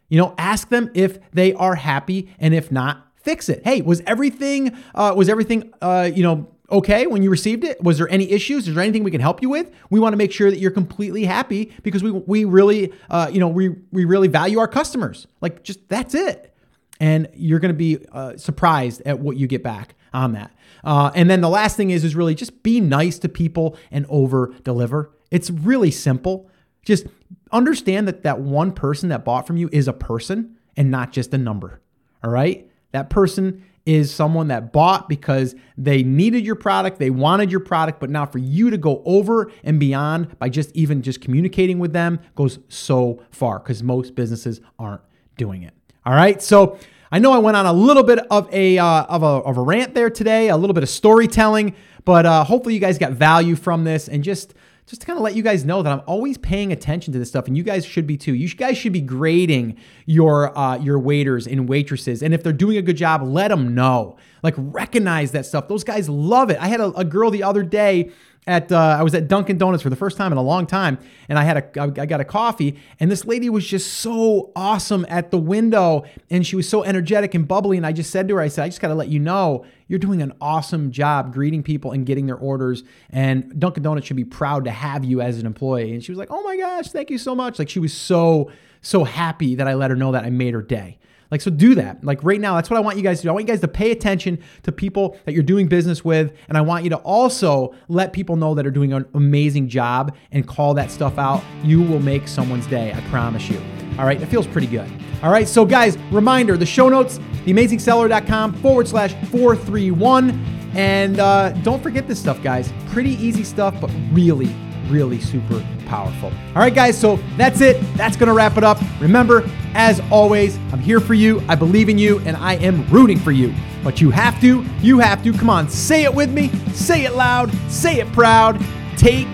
[0.08, 3.60] You know, ask them if they are happy, and if not, fix it.
[3.62, 7.82] Hey, was everything uh, was everything uh, you know okay when you received it?
[7.82, 8.66] Was there any issues?
[8.68, 9.70] Is there anything we can help you with?
[9.90, 13.38] We want to make sure that you're completely happy because we we really uh, you
[13.38, 15.26] know we we really value our customers.
[15.42, 16.56] Like just that's it,
[17.00, 20.52] and you're going to be uh, surprised at what you get back on that.
[20.84, 24.06] Uh, and then the last thing is is really just be nice to people and
[24.08, 25.10] over deliver.
[25.32, 26.48] It's really simple.
[26.84, 27.06] Just
[27.50, 31.32] understand that that one person that bought from you is a person and not just
[31.34, 31.80] a number.
[32.22, 32.70] All right?
[32.92, 37.98] That person is someone that bought because they needed your product, they wanted your product,
[37.98, 41.92] but now for you to go over and beyond by just even just communicating with
[41.92, 45.00] them goes so far because most businesses aren't
[45.36, 45.74] doing it.
[46.04, 46.40] All right?
[46.42, 46.78] So
[47.10, 49.62] I know I went on a little bit of a uh, of a of a
[49.62, 51.74] rant there today, a little bit of storytelling,
[52.04, 54.54] but uh, hopefully you guys got value from this and just
[54.86, 57.28] just to kind of let you guys know that I'm always paying attention to this
[57.28, 58.34] stuff, and you guys should be too.
[58.34, 62.76] You guys should be grading your uh, your waiters and waitresses, and if they're doing
[62.76, 64.16] a good job, let them know.
[64.42, 65.68] Like recognize that stuff.
[65.68, 66.58] Those guys love it.
[66.60, 68.10] I had a, a girl the other day
[68.46, 70.98] at uh, I was at Dunkin' Donuts for the first time in a long time,
[71.28, 75.06] and I had a I got a coffee, and this lady was just so awesome
[75.08, 78.34] at the window, and she was so energetic and bubbly, and I just said to
[78.34, 81.32] her, I said, I just got to let you know, you're doing an awesome job
[81.32, 85.20] greeting people and getting their orders, and Dunkin' Donuts should be proud to have you
[85.20, 85.92] as an employee.
[85.92, 87.58] And she was like, Oh my gosh, thank you so much.
[87.58, 88.50] Like she was so
[88.82, 90.98] so happy that I let her know that I made her day.
[91.32, 92.04] Like, so do that.
[92.04, 93.30] Like, right now, that's what I want you guys to do.
[93.30, 96.36] I want you guys to pay attention to people that you're doing business with.
[96.48, 100.14] And I want you to also let people know that are doing an amazing job
[100.30, 101.42] and call that stuff out.
[101.64, 102.92] You will make someone's day.
[102.92, 103.58] I promise you.
[103.98, 104.20] All right.
[104.20, 104.86] It feels pretty good.
[105.22, 105.48] All right.
[105.48, 110.38] So, guys, reminder the show notes, theamazingseller.com forward slash 431.
[110.74, 112.70] And uh, don't forget this stuff, guys.
[112.88, 114.54] Pretty easy stuff, but really,
[114.92, 116.30] really super powerful.
[116.54, 117.80] All right, guys, so that's it.
[117.96, 118.78] That's going to wrap it up.
[119.00, 121.42] Remember, as always, I'm here for you.
[121.48, 123.54] I believe in you, and I am rooting for you.
[123.82, 125.32] But you have to, you have to.
[125.32, 126.50] Come on, say it with me.
[126.72, 127.50] Say it loud.
[127.68, 128.62] Say it proud.
[128.96, 129.28] Take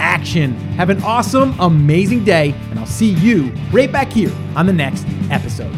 [0.00, 0.54] action.
[0.74, 5.06] Have an awesome, amazing day, and I'll see you right back here on the next
[5.30, 5.76] episode.